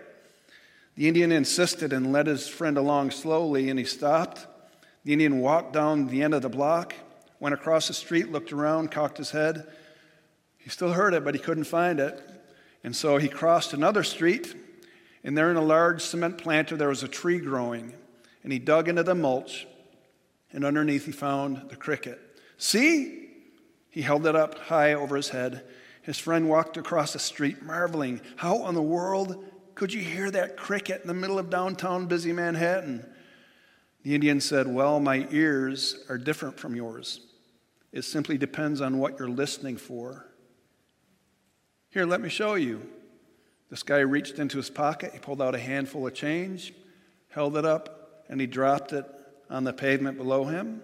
The 0.95 1.07
Indian 1.07 1.31
insisted 1.31 1.93
and 1.93 2.11
led 2.11 2.27
his 2.27 2.47
friend 2.47 2.77
along 2.77 3.11
slowly, 3.11 3.69
and 3.69 3.79
he 3.79 3.85
stopped. 3.85 4.45
The 5.03 5.13
Indian 5.13 5.39
walked 5.39 5.73
down 5.73 6.07
the 6.07 6.21
end 6.21 6.33
of 6.33 6.41
the 6.41 6.49
block, 6.49 6.93
went 7.39 7.53
across 7.53 7.87
the 7.87 7.93
street, 7.93 8.31
looked 8.31 8.53
around, 8.53 8.91
cocked 8.91 9.17
his 9.17 9.31
head. 9.31 9.67
He 10.57 10.69
still 10.69 10.93
heard 10.93 11.13
it, 11.13 11.23
but 11.23 11.33
he 11.33 11.39
couldn't 11.39 11.63
find 11.63 11.99
it. 11.99 12.21
And 12.83 12.95
so 12.95 13.17
he 13.17 13.27
crossed 13.27 13.73
another 13.73 14.03
street, 14.03 14.53
and 15.23 15.37
there 15.37 15.49
in 15.49 15.57
a 15.57 15.61
large 15.61 16.01
cement 16.01 16.37
planter 16.37 16.75
there 16.75 16.89
was 16.89 17.03
a 17.03 17.07
tree 17.07 17.39
growing. 17.39 17.93
And 18.43 18.51
he 18.51 18.59
dug 18.59 18.89
into 18.89 19.03
the 19.03 19.15
mulch, 19.15 19.67
and 20.51 20.65
underneath 20.65 21.05
he 21.05 21.11
found 21.11 21.69
the 21.69 21.75
cricket. 21.75 22.19
See? 22.61 23.27
He 23.89 24.03
held 24.03 24.27
it 24.27 24.35
up 24.35 24.55
high 24.59 24.93
over 24.93 25.15
his 25.15 25.29
head. 25.29 25.63
His 26.03 26.19
friend 26.19 26.47
walked 26.47 26.77
across 26.77 27.11
the 27.11 27.17
street, 27.17 27.63
marveling. 27.63 28.21
How 28.35 28.67
in 28.67 28.75
the 28.75 28.83
world 28.83 29.43
could 29.73 29.91
you 29.91 30.01
hear 30.01 30.29
that 30.29 30.57
cricket 30.57 31.01
in 31.01 31.07
the 31.07 31.13
middle 31.15 31.39
of 31.39 31.49
downtown 31.49 32.05
busy 32.05 32.31
Manhattan? 32.31 33.03
The 34.03 34.13
Indian 34.13 34.39
said, 34.39 34.67
Well, 34.67 34.99
my 34.99 35.27
ears 35.31 36.05
are 36.07 36.19
different 36.19 36.59
from 36.59 36.75
yours. 36.75 37.21
It 37.91 38.03
simply 38.03 38.37
depends 38.37 38.79
on 38.79 38.99
what 38.99 39.17
you're 39.17 39.27
listening 39.27 39.77
for. 39.77 40.27
Here, 41.89 42.05
let 42.05 42.21
me 42.21 42.29
show 42.29 42.53
you. 42.53 42.87
This 43.71 43.81
guy 43.81 43.99
reached 43.99 44.37
into 44.37 44.57
his 44.57 44.69
pocket, 44.69 45.13
he 45.13 45.19
pulled 45.19 45.41
out 45.41 45.55
a 45.55 45.59
handful 45.59 46.05
of 46.05 46.13
change, 46.13 46.75
held 47.29 47.57
it 47.57 47.65
up, 47.65 48.23
and 48.29 48.39
he 48.39 48.45
dropped 48.45 48.93
it 48.93 49.05
on 49.49 49.63
the 49.63 49.73
pavement 49.73 50.19
below 50.19 50.45
him. 50.45 50.83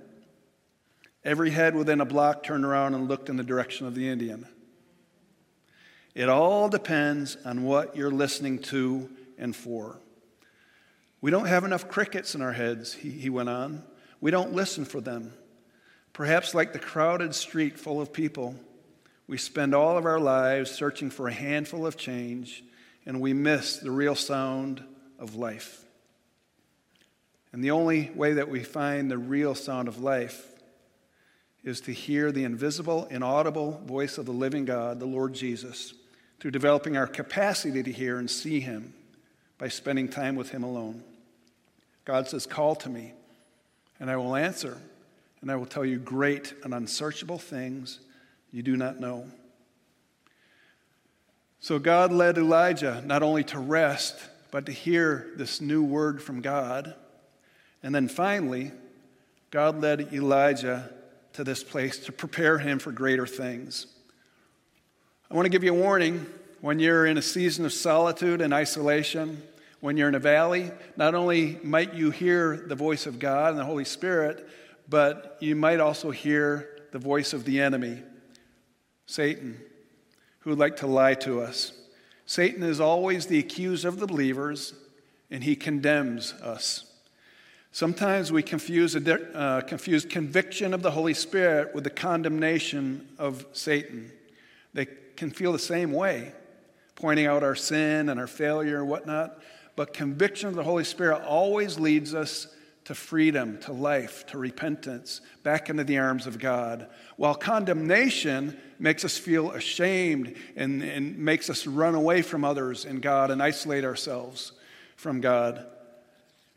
Every 1.27 1.49
head 1.49 1.75
within 1.75 1.99
a 1.99 2.05
block 2.05 2.41
turned 2.41 2.63
around 2.63 2.93
and 2.93 3.09
looked 3.09 3.27
in 3.27 3.35
the 3.35 3.43
direction 3.43 3.85
of 3.85 3.95
the 3.95 4.07
Indian. 4.07 4.47
It 6.15 6.29
all 6.29 6.69
depends 6.69 7.35
on 7.43 7.63
what 7.63 7.97
you're 7.97 8.09
listening 8.09 8.59
to 8.59 9.09
and 9.37 9.53
for. 9.53 9.99
We 11.19 11.29
don't 11.29 11.47
have 11.47 11.65
enough 11.65 11.89
crickets 11.89 12.33
in 12.33 12.41
our 12.41 12.53
heads, 12.53 12.93
he, 12.93 13.09
he 13.11 13.29
went 13.29 13.49
on. 13.49 13.83
We 14.21 14.31
don't 14.31 14.53
listen 14.53 14.85
for 14.85 15.01
them. 15.01 15.33
Perhaps, 16.13 16.55
like 16.55 16.71
the 16.71 16.79
crowded 16.79 17.35
street 17.35 17.77
full 17.77 17.99
of 17.99 18.13
people, 18.13 18.55
we 19.27 19.37
spend 19.37 19.75
all 19.75 19.97
of 19.97 20.05
our 20.05 20.21
lives 20.21 20.71
searching 20.71 21.09
for 21.09 21.27
a 21.27 21.33
handful 21.33 21.85
of 21.85 21.97
change 21.97 22.63
and 23.05 23.19
we 23.19 23.33
miss 23.33 23.79
the 23.79 23.91
real 23.91 24.15
sound 24.15 24.81
of 25.19 25.35
life. 25.35 25.83
And 27.51 27.61
the 27.61 27.71
only 27.71 28.11
way 28.15 28.35
that 28.35 28.47
we 28.47 28.63
find 28.63 29.11
the 29.11 29.17
real 29.17 29.55
sound 29.55 29.89
of 29.89 29.99
life 29.99 30.53
is 31.67 31.81
to 31.81 31.93
hear 31.93 32.31
the 32.31 32.43
invisible, 32.43 33.05
inaudible 33.11 33.81
voice 33.85 34.17
of 34.17 34.25
the 34.25 34.31
living 34.31 34.65
God, 34.65 34.99
the 34.99 35.05
Lord 35.05 35.33
Jesus 35.33 35.93
through 36.39 36.51
developing 36.51 36.97
our 36.97 37.07
capacity 37.07 37.81
to 37.83 37.91
hear 37.91 38.19
and 38.19 38.29
see 38.29 38.59
Him 38.59 38.93
by 39.57 39.67
spending 39.67 40.07
time 40.07 40.35
with 40.35 40.49
Him 40.51 40.63
alone. 40.63 41.03
God 42.05 42.27
says, 42.27 42.45
Call 42.45 42.75
to 42.75 42.89
me, 42.89 43.13
and 43.99 44.09
I 44.09 44.17
will 44.17 44.35
answer, 44.35 44.77
and 45.41 45.51
I 45.51 45.55
will 45.55 45.65
tell 45.65 45.85
you 45.85 45.97
great 45.97 46.53
and 46.63 46.73
unsearchable 46.73 47.39
things 47.39 47.99
you 48.51 48.61
do 48.61 48.77
not 48.77 48.99
know. 48.99 49.25
So 51.59 51.79
God 51.79 52.11
led 52.11 52.37
Elijah 52.37 53.01
not 53.05 53.23
only 53.23 53.43
to 53.45 53.59
rest, 53.59 54.15
but 54.51 54.67
to 54.67 54.71
hear 54.71 55.27
this 55.35 55.59
new 55.59 55.83
word 55.83 56.21
from 56.21 56.41
God. 56.41 56.93
And 57.81 57.93
then 57.93 58.07
finally, 58.07 58.71
God 59.49 59.81
led 59.81 60.13
Elijah 60.13 60.93
to 61.37 61.43
this 61.43 61.63
place 61.63 61.99
to 61.99 62.11
prepare 62.11 62.57
him 62.57 62.79
for 62.79 62.91
greater 62.91 63.27
things. 63.27 63.85
I 65.29 65.35
want 65.35 65.45
to 65.45 65.51
give 65.51 65.63
you 65.63 65.71
a 65.71 65.79
warning 65.79 66.25
when 66.61 66.79
you're 66.79 67.05
in 67.05 67.15
a 67.19 67.21
season 67.21 67.63
of 67.63 67.73
solitude 67.73 68.41
and 68.41 68.51
isolation, 68.51 69.43
when 69.79 69.97
you're 69.97 70.09
in 70.09 70.15
a 70.15 70.19
valley, 70.19 70.71
not 70.95 71.13
only 71.13 71.59
might 71.61 71.93
you 71.93 72.09
hear 72.09 72.65
the 72.67 72.73
voice 72.73 73.05
of 73.05 73.19
God 73.19 73.51
and 73.51 73.59
the 73.59 73.65
Holy 73.65 73.85
Spirit, 73.85 74.49
but 74.89 75.37
you 75.39 75.55
might 75.55 75.79
also 75.79 76.09
hear 76.09 76.69
the 76.91 76.97
voice 76.97 77.33
of 77.33 77.45
the 77.45 77.61
enemy, 77.61 78.01
Satan, 79.05 79.61
who 80.39 80.49
would 80.49 80.59
like 80.59 80.77
to 80.77 80.87
lie 80.87 81.13
to 81.13 81.39
us. 81.39 81.71
Satan 82.25 82.63
is 82.63 82.79
always 82.79 83.27
the 83.27 83.37
accuser 83.37 83.89
of 83.89 83.99
the 83.99 84.07
believers, 84.07 84.73
and 85.29 85.43
he 85.43 85.55
condemns 85.55 86.33
us. 86.33 86.91
Sometimes 87.77 88.31
we 88.31 88.41
confuse, 88.41 88.95
uh, 88.95 89.61
confuse 89.67 90.03
conviction 90.03 90.73
of 90.73 90.81
the 90.81 90.89
Holy 90.89 91.13
Spirit 91.13 91.75
with 91.75 91.83
the 91.83 91.91
condemnation 91.91 93.07
of 93.19 93.45
Satan. 93.53 94.11
They 94.73 94.87
can 95.15 95.29
feel 95.29 95.51
the 95.51 95.59
same 95.59 95.91
way, 95.91 96.33
pointing 96.95 97.27
out 97.27 97.43
our 97.43 97.53
sin 97.53 98.09
and 98.09 98.19
our 98.19 98.25
failure 98.25 98.79
and 98.79 98.89
whatnot. 98.89 99.39
But 99.75 99.93
conviction 99.93 100.49
of 100.49 100.55
the 100.55 100.63
Holy 100.63 100.85
Spirit 100.85 101.21
always 101.21 101.77
leads 101.77 102.15
us 102.15 102.47
to 102.85 102.95
freedom, 102.95 103.59
to 103.59 103.73
life, 103.73 104.25
to 104.29 104.39
repentance, 104.39 105.21
back 105.43 105.69
into 105.69 105.83
the 105.83 105.99
arms 105.99 106.25
of 106.25 106.39
God. 106.39 106.89
While 107.15 107.35
condemnation 107.35 108.57
makes 108.79 109.05
us 109.05 109.19
feel 109.19 109.51
ashamed 109.51 110.35
and, 110.55 110.81
and 110.81 111.15
makes 111.15 111.47
us 111.47 111.67
run 111.67 111.93
away 111.93 112.23
from 112.23 112.43
others 112.43 112.85
and 112.85 113.03
God 113.03 113.29
and 113.29 113.39
isolate 113.39 113.85
ourselves 113.85 114.53
from 114.95 115.21
God. 115.21 115.63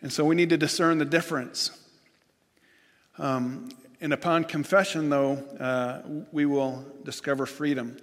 And 0.03 0.13
so 0.13 0.25
we 0.25 0.35
need 0.35 0.51
to 0.51 0.57
discern 0.57 0.99
the 0.99 1.05
difference. 1.05 1.71
Um, 3.19 3.69
and 4.01 4.13
upon 4.15 4.45
confession, 4.45 5.11
though, 5.11 5.35
uh, 5.59 6.03
we 6.33 6.47
will 6.47 6.85
discover 7.05 7.45
freedom. 7.45 7.99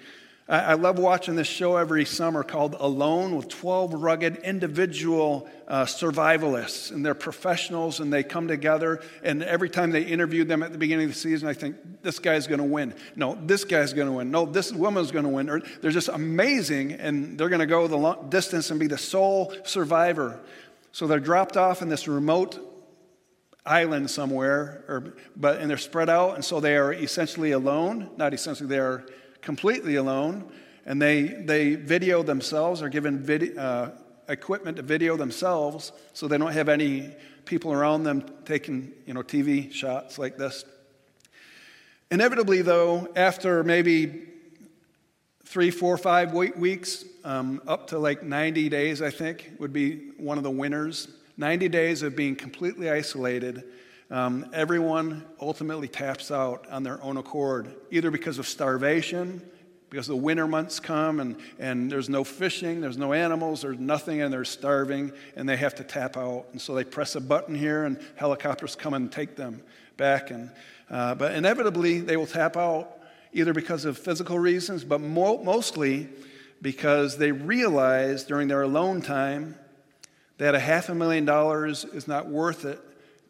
I, 0.47 0.59
I, 0.59 0.73
love 0.75 0.99
watching 0.99 1.35
this 1.35 1.47
show 1.47 1.75
every 1.75 2.05
summer 2.05 2.43
called 2.43 2.75
Alone 2.79 3.35
with 3.35 3.49
12 3.49 3.95
rugged 3.95 4.37
individual 4.37 5.49
uh, 5.67 5.85
survivalists. 5.85 6.91
And 6.91 7.05
they're 7.05 7.15
professionals 7.15 7.99
and 7.99 8.13
they 8.13 8.23
come 8.23 8.47
together. 8.47 9.01
And 9.23 9.43
every 9.43 9.69
time 9.69 9.89
they 9.91 10.03
interview 10.03 10.43
them 10.43 10.61
at 10.63 10.71
the 10.71 10.77
beginning 10.77 11.05
of 11.05 11.13
the 11.13 11.19
season, 11.19 11.49
I 11.49 11.53
think, 11.53 11.75
this 12.03 12.19
guy's 12.19 12.47
going 12.47 12.59
to 12.59 12.63
win. 12.63 12.93
No, 13.15 13.37
this 13.45 13.65
guy's 13.65 13.93
going 13.93 14.07
to 14.07 14.13
win. 14.13 14.31
No, 14.31 14.45
this 14.45 14.71
woman's 14.71 15.11
going 15.11 15.25
to 15.25 15.31
win. 15.31 15.49
Or 15.49 15.61
they're 15.81 15.91
just 15.91 16.09
amazing 16.09 16.93
and 16.93 17.37
they're 17.37 17.49
going 17.49 17.59
to 17.59 17.65
go 17.65 17.87
the 17.87 17.97
long 17.97 18.29
distance 18.29 18.69
and 18.69 18.79
be 18.79 18.87
the 18.87 18.97
sole 18.97 19.53
survivor. 19.65 20.39
So 20.97 21.05
they're 21.05 21.19
dropped 21.19 21.57
off 21.57 21.83
in 21.83 21.89
this 21.89 22.07
remote 22.07 22.57
island 23.63 24.09
somewhere, 24.09 24.83
or, 24.87 25.13
but, 25.35 25.59
and 25.59 25.69
they're 25.69 25.77
spread 25.77 26.09
out, 26.09 26.33
and 26.33 26.43
so 26.43 26.59
they 26.59 26.75
are 26.75 26.91
essentially 26.91 27.51
alone. 27.51 28.09
Not 28.17 28.33
essentially, 28.33 28.67
they 28.67 28.79
are 28.79 29.05
completely 29.43 29.97
alone. 29.97 30.51
And 30.87 30.99
they, 30.99 31.21
they 31.21 31.75
video 31.75 32.23
themselves, 32.23 32.81
are 32.81 32.89
given 32.89 33.19
video, 33.19 33.61
uh, 33.61 33.91
equipment 34.27 34.77
to 34.77 34.81
video 34.81 35.17
themselves, 35.17 35.91
so 36.13 36.27
they 36.27 36.39
don't 36.39 36.53
have 36.53 36.67
any 36.67 37.13
people 37.45 37.71
around 37.71 38.01
them 38.01 38.25
taking 38.45 38.91
you 39.05 39.13
know, 39.13 39.21
TV 39.21 39.71
shots 39.71 40.17
like 40.17 40.35
this. 40.35 40.65
Inevitably, 42.09 42.63
though, 42.63 43.07
after 43.15 43.63
maybe 43.63 44.29
three, 45.47 45.71
four, 45.71 45.97
five 45.97 46.33
weeks, 46.33 47.05
um, 47.23 47.61
up 47.67 47.87
to 47.87 47.97
like 47.97 48.21
90 48.21 48.67
days, 48.67 49.01
I 49.01 49.09
think, 49.09 49.49
would 49.59 49.71
be 49.71 50.09
one 50.17 50.37
of 50.37 50.43
the 50.43 50.51
winners. 50.51 51.07
90 51.37 51.69
days 51.69 52.01
of 52.01 52.17
being 52.17 52.35
completely 52.35 52.89
isolated, 52.89 53.63
um, 54.11 54.49
everyone 54.51 55.23
ultimately 55.39 55.87
taps 55.87 56.31
out 56.31 56.67
on 56.69 56.83
their 56.83 57.01
own 57.01 57.15
accord, 57.15 57.73
either 57.91 58.11
because 58.11 58.39
of 58.39 58.47
starvation, 58.47 59.41
because 59.89 60.07
the 60.07 60.15
winter 60.17 60.47
months 60.47 60.81
come 60.81 61.21
and, 61.21 61.37
and 61.59 61.89
there's 61.89 62.09
no 62.09 62.25
fishing, 62.25 62.81
there's 62.81 62.97
no 62.97 63.13
animals, 63.13 63.61
there's 63.61 63.79
nothing, 63.79 64.21
and 64.21 64.33
they're 64.33 64.43
starving, 64.43 65.13
and 65.37 65.47
they 65.47 65.55
have 65.55 65.75
to 65.75 65.83
tap 65.85 66.17
out. 66.17 66.47
And 66.51 66.59
so 66.59 66.75
they 66.75 66.83
press 66.83 67.15
a 67.15 67.21
button 67.21 67.55
here, 67.55 67.85
and 67.85 67.97
helicopters 68.17 68.75
come 68.75 68.93
and 68.93 69.09
take 69.09 69.37
them 69.37 69.61
back. 69.95 70.29
And, 70.29 70.51
uh, 70.89 71.15
but 71.15 71.35
inevitably, 71.35 72.01
they 72.01 72.17
will 72.17 72.27
tap 72.27 72.57
out 72.57 72.96
either 73.33 73.53
because 73.53 73.85
of 73.85 73.97
physical 73.97 74.39
reasons, 74.39 74.83
but 74.83 75.01
mo- 75.01 75.43
mostly 75.43 76.09
because 76.61 77.17
they 77.17 77.31
realize 77.31 78.23
during 78.23 78.47
their 78.47 78.61
alone 78.61 79.01
time 79.01 79.55
that 80.37 80.55
a 80.55 80.59
half 80.59 80.89
a 80.89 80.95
million 80.95 81.25
dollars 81.25 81.85
is 81.85 82.07
not 82.07 82.27
worth 82.27 82.65
it 82.65 82.79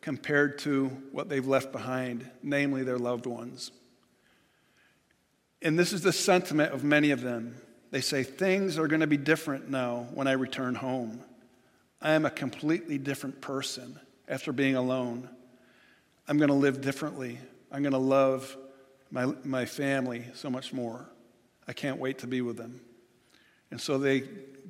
compared 0.01 0.60
to 0.60 0.88
what 1.12 1.29
they've 1.29 1.47
left 1.47 1.71
behind, 1.71 2.29
namely 2.43 2.83
their 2.83 2.97
loved 2.97 3.25
ones. 3.25 3.71
And 5.62 5.77
this 5.77 5.91
is 5.91 6.01
the 6.01 6.13
sentiment 6.13 6.73
of 6.73 6.83
many 6.83 7.12
of 7.12 7.21
them. 7.21 7.55
They 7.91 8.01
say, 8.01 8.23
Things 8.23 8.77
are 8.77 8.88
going 8.88 8.99
to 8.99 9.07
be 9.07 9.17
different 9.17 9.69
now 9.69 10.07
when 10.13 10.27
I 10.27 10.33
return 10.33 10.75
home. 10.75 11.23
I 12.01 12.12
am 12.12 12.25
a 12.25 12.29
completely 12.29 12.97
different 12.97 13.41
person 13.41 13.99
after 14.27 14.51
being 14.51 14.75
alone. 14.75 15.29
I'm 16.27 16.38
going 16.38 16.49
to 16.49 16.53
live 16.53 16.81
differently. 16.81 17.39
I'm 17.71 17.81
going 17.81 17.93
to 17.93 17.97
love 17.97 18.55
my, 19.12 19.26
my 19.43 19.65
family 19.65 20.26
so 20.34 20.50
much 20.50 20.74
more. 20.74 21.10
I 21.67 21.74
can't 21.74 22.00
wait 22.00 22.20
to 22.20 22.28
be 22.28 22.41
with 22.41 22.58
them. 22.58 22.82
And 23.72 23.80
so 23.80 23.98
they, 23.98 24.24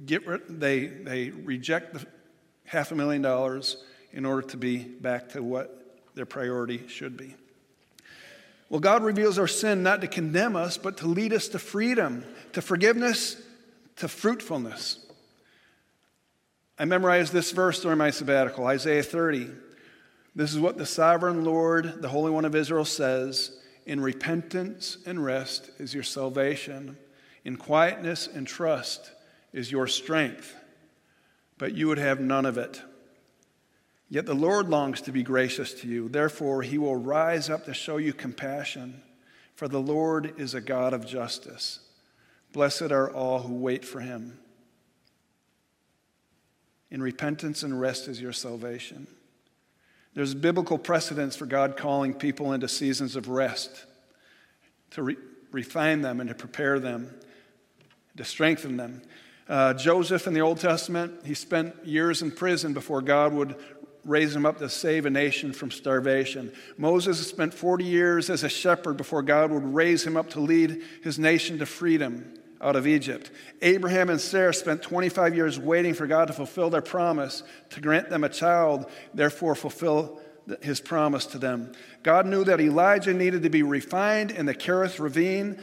get, 0.06 0.24
they, 0.60 0.88
they 0.88 1.30
reject 1.30 1.94
the 1.94 2.06
half 2.66 2.92
a 2.92 2.96
million 2.96 3.22
dollars 3.22 3.84
in 4.12 4.26
order 4.26 4.48
to 4.50 4.58
be 4.58 4.80
back 4.80 5.30
to 5.30 5.44
what 5.44 6.02
their 6.16 6.26
priority 6.26 6.88
should 6.88 7.16
be. 7.16 7.36
Well, 8.70 8.80
God 8.80 9.04
reveals 9.04 9.40
our 9.40 9.48
sin 9.48 9.84
not 9.84 10.02
to 10.02 10.08
condemn 10.08 10.56
us, 10.56 10.78
but 10.78 10.98
to 10.98 11.08
lead 11.08 11.32
us 11.32 11.48
to 11.50 11.60
freedom, 11.60 12.26
to 12.54 12.62
forgiveness, 12.62 13.42
to 13.98 14.08
fruitfulness. 14.08 15.06
I 16.78 16.86
memorized 16.86 17.32
this 17.32 17.52
verse 17.52 17.82
during 17.82 17.98
my 17.98 18.10
sabbatical, 18.10 18.68
Isaiah 18.68 19.04
30. 19.04 19.50
This 20.36 20.54
is 20.54 20.60
what 20.60 20.78
the 20.78 20.86
sovereign 20.86 21.44
Lord, 21.44 22.02
the 22.02 22.10
Holy 22.10 22.30
One 22.30 22.46
of 22.46 22.56
Israel, 22.56 22.86
says 22.86 23.58
In 23.88 24.00
repentance 24.00 25.00
and 25.08 25.26
rest 25.26 25.72
is 25.80 25.96
your 25.96 26.04
salvation, 26.04 26.98
in 27.44 27.58
quietness 27.58 28.28
and 28.28 28.46
trust 28.46 29.10
is 29.52 29.72
your 29.72 29.88
strength 29.88 30.54
but 31.58 31.74
you 31.74 31.88
would 31.88 31.98
have 31.98 32.20
none 32.20 32.46
of 32.46 32.58
it. 32.58 32.82
Yet 34.10 34.26
the 34.26 34.34
Lord 34.34 34.70
longs 34.70 35.02
to 35.02 35.12
be 35.12 35.24
gracious 35.24 35.74
to 35.82 35.88
you. 35.88 36.08
Therefore, 36.08 36.62
he 36.62 36.78
will 36.78 36.96
rise 36.96 37.50
up 37.50 37.66
to 37.66 37.74
show 37.74 37.98
you 37.98 38.14
compassion, 38.14 39.02
for 39.56 39.68
the 39.68 39.82
Lord 39.82 40.40
is 40.40 40.54
a 40.54 40.62
God 40.62 40.94
of 40.94 41.06
justice. 41.06 41.80
Blessed 42.54 42.92
are 42.92 43.12
all 43.12 43.40
who 43.40 43.56
wait 43.56 43.84
for 43.84 44.00
him. 44.00 44.40
In 46.90 47.02
repentance 47.02 47.64
and 47.64 47.80
rest 47.80 48.08
is 48.08 48.22
your 48.22 48.32
salvation. 48.32 49.08
There's 50.18 50.34
biblical 50.34 50.80
precedence 50.80 51.36
for 51.36 51.46
God 51.46 51.78
calling 51.78 52.12
people 52.12 52.54
into 52.54 52.68
seasons 52.68 53.16
of 53.16 53.28
rest 53.28 53.86
to 54.90 55.04
re- 55.04 55.18
refine 55.52 56.02
them 56.02 56.20
and 56.20 56.28
to 56.28 56.34
prepare 56.34 56.80
them, 56.80 57.14
to 58.16 58.26
strengthen 58.26 58.78
them. 58.78 59.04
Uh, 59.48 59.76
Joseph 59.76 60.26
in 60.26 60.34
the 60.34 60.40
Old 60.40 60.60
Testament, 60.60 61.24
he 61.24 61.36
spent 61.36 61.86
years 61.86 62.24
in 62.24 62.32
prison 62.32 62.74
before 62.74 63.04
God 63.04 63.32
would 63.34 63.58
raise 64.04 64.36
him 64.36 64.44
up 64.44 64.58
to 64.58 64.70
save 64.70 65.06
a 65.06 65.12
nation 65.12 65.54
from 65.54 65.70
starvation. 65.70 66.52
Moses 66.80 67.28
spent 67.28 67.54
40 67.54 67.84
years 67.84 68.32
as 68.32 68.44
a 68.44 68.50
shepherd 68.50 68.98
before 68.98 69.22
God 69.22 69.52
would 69.52 69.72
raise 69.72 70.04
him 70.04 70.18
up 70.18 70.32
to 70.32 70.40
lead 70.40 70.82
his 71.04 71.20
nation 71.20 71.60
to 71.60 71.68
freedom 71.68 72.37
out 72.62 72.76
of 72.76 72.88
Egypt. 72.88 73.32
Abraham 73.62 74.10
and 74.10 74.20
Sarah 74.20 74.54
spent 74.54 74.82
25 74.82 75.36
years 75.36 75.60
waiting 75.60 75.94
for 75.94 76.08
God 76.08 76.28
to 76.28 76.34
fulfill 76.34 76.70
their 76.70 76.82
promise 76.82 77.44
to 77.72 77.82
grant 77.82 78.10
them 78.10 78.24
a 78.24 78.30
child, 78.30 78.86
therefore, 79.14 79.56
fulfill 79.56 80.20
his 80.62 80.80
promise 80.80 81.26
to 81.28 81.38
them. 81.38 81.74
God 82.04 82.26
knew 82.26 82.44
that 82.46 82.62
Elijah 82.62 83.14
needed 83.14 83.44
to 83.44 83.50
be 83.50 83.64
refined 83.64 84.32
in 84.32 84.46
the 84.46 84.56
Kerith 84.56 85.00
ravine 85.00 85.62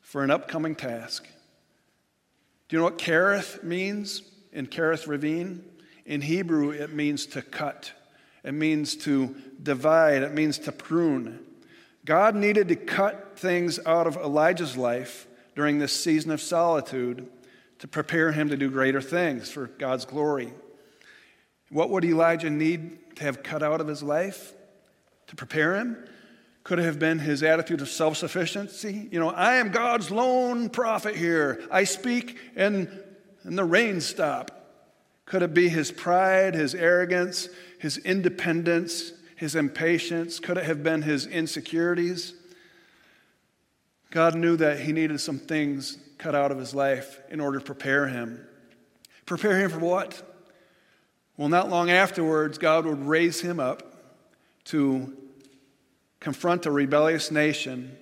for 0.00 0.22
an 0.22 0.30
upcoming 0.30 0.74
task. 0.74 1.26
Do 2.68 2.76
you 2.76 2.78
know 2.78 2.84
what 2.84 2.98
Kerith 2.98 3.62
means 3.62 4.22
in 4.52 4.66
Kerith 4.66 5.06
Ravine? 5.06 5.64
In 6.06 6.20
Hebrew, 6.20 6.70
it 6.70 6.92
means 6.92 7.26
to 7.26 7.42
cut, 7.42 7.92
it 8.42 8.52
means 8.52 8.96
to 8.98 9.34
divide, 9.62 10.22
it 10.22 10.34
means 10.34 10.58
to 10.60 10.72
prune. 10.72 11.40
God 12.04 12.34
needed 12.34 12.68
to 12.68 12.76
cut 12.76 13.38
things 13.38 13.78
out 13.86 14.06
of 14.06 14.16
Elijah's 14.16 14.76
life 14.76 15.26
during 15.54 15.78
this 15.78 15.92
season 15.92 16.30
of 16.30 16.40
solitude 16.40 17.28
to 17.78 17.88
prepare 17.88 18.32
him 18.32 18.48
to 18.48 18.56
do 18.56 18.70
greater 18.70 19.00
things 19.00 19.50
for 19.50 19.66
God's 19.66 20.04
glory. 20.04 20.52
What 21.70 21.90
would 21.90 22.04
Elijah 22.04 22.50
need 22.50 23.16
to 23.16 23.24
have 23.24 23.42
cut 23.42 23.62
out 23.62 23.80
of 23.80 23.88
his 23.88 24.02
life 24.02 24.52
to 25.26 25.36
prepare 25.36 25.74
him? 25.76 25.96
Could 26.62 26.78
it 26.78 26.84
have 26.84 26.98
been 26.98 27.18
his 27.18 27.42
attitude 27.42 27.82
of 27.82 27.88
self 27.88 28.16
sufficiency. 28.16 29.08
You 29.12 29.20
know, 29.20 29.28
I 29.28 29.56
am 29.56 29.70
God's 29.70 30.10
lone 30.10 30.70
prophet 30.70 31.14
here. 31.14 31.62
I 31.70 31.84
speak 31.84 32.38
and, 32.56 32.88
and 33.42 33.58
the 33.58 33.64
rains 33.64 34.06
stop. 34.06 34.50
Could 35.26 35.42
it 35.42 35.52
be 35.52 35.68
his 35.68 35.90
pride, 35.90 36.54
his 36.54 36.74
arrogance, 36.74 37.48
his 37.78 37.98
independence, 37.98 39.12
his 39.36 39.54
impatience? 39.54 40.40
Could 40.40 40.56
it 40.56 40.64
have 40.64 40.82
been 40.82 41.02
his 41.02 41.26
insecurities? 41.26 42.32
God 44.14 44.36
knew 44.36 44.56
that 44.58 44.78
he 44.78 44.92
needed 44.92 45.20
some 45.20 45.40
things 45.40 45.98
cut 46.18 46.36
out 46.36 46.52
of 46.52 46.58
his 46.58 46.72
life 46.72 47.18
in 47.30 47.40
order 47.40 47.58
to 47.58 47.64
prepare 47.64 48.06
him. 48.06 48.46
Prepare 49.26 49.58
him 49.58 49.70
for 49.72 49.80
what? 49.80 50.22
Well, 51.36 51.48
not 51.48 51.68
long 51.68 51.90
afterwards, 51.90 52.56
God 52.56 52.86
would 52.86 53.04
raise 53.04 53.40
him 53.40 53.58
up 53.58 53.82
to 54.66 55.16
confront 56.20 56.64
a 56.64 56.70
rebellious 56.70 57.32
nation 57.32 57.98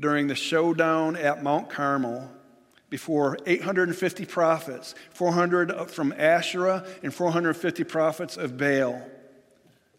during 0.00 0.26
the 0.26 0.34
showdown 0.34 1.14
at 1.14 1.44
Mount 1.44 1.70
Carmel 1.70 2.28
before 2.90 3.38
850 3.46 4.26
prophets, 4.26 4.96
400 5.10 5.88
from 5.92 6.12
Asherah 6.18 6.84
and 7.04 7.14
450 7.14 7.84
prophets 7.84 8.36
of 8.36 8.58
Baal. 8.58 9.00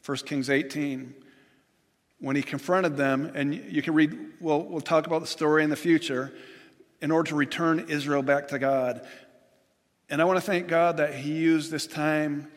1 0.06 0.18
Kings 0.26 0.50
18. 0.50 1.16
When 2.20 2.36
he 2.36 2.42
confronted 2.42 2.98
them, 2.98 3.32
and 3.36 3.54
you 3.54 3.82
can 3.82 3.94
read, 3.94 4.18
well, 4.40 4.64
we'll 4.64 4.82
talk 4.82 5.06
about 5.06 5.22
the 5.22 5.28
story 5.28 5.64
in 5.64 5.70
the 5.70 5.76
future, 5.76 6.34
in 7.02 7.12
order 7.12 7.30
to 7.30 7.36
return 7.36 7.86
Israel 7.90 8.24
back 8.24 8.48
to 8.50 8.60
God. 8.60 9.06
And 10.10 10.22
I 10.22 10.26
want 10.26 10.38
to 10.38 10.46
thank 10.46 10.68
God 10.68 10.98
that 10.98 11.14
he 11.14 11.34
used 11.34 11.70
this 11.70 11.86
time 11.86 12.48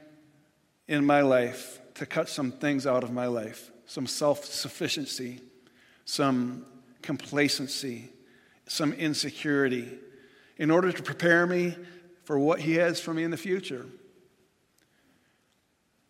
in 0.88 1.04
my 1.04 1.20
life 1.20 1.80
to 1.94 2.06
cut 2.06 2.28
some 2.28 2.52
things 2.52 2.86
out 2.86 3.04
of 3.04 3.12
my 3.12 3.26
life 3.26 3.70
some 3.86 4.06
self 4.06 4.44
sufficiency, 4.44 5.40
some 6.04 6.64
complacency, 7.02 8.08
some 8.68 8.92
insecurity, 8.92 9.98
in 10.58 10.70
order 10.70 10.92
to 10.92 11.02
prepare 11.02 11.44
me 11.44 11.74
for 12.22 12.38
what 12.38 12.60
He 12.60 12.74
has 12.74 13.00
for 13.00 13.12
me 13.12 13.24
in 13.24 13.32
the 13.32 13.36
future. 13.36 13.86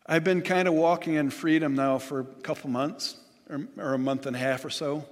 I've 0.05 0.25
been 0.25 0.43
kind 0.43 0.69
of 0.69 0.75
walking 0.75 1.15
in 1.15 1.31
freedom 1.31 1.75
now 1.75 1.97
for 1.97 2.21
a 2.21 2.25
couple 2.25 2.69
months 2.69 3.17
or, 3.51 3.67
or 3.77 3.95
a 3.95 3.99
month 3.99 4.27
and 4.27 4.37
a 4.37 4.39
half 4.39 4.65
or 4.65 4.71
so. 4.71 5.05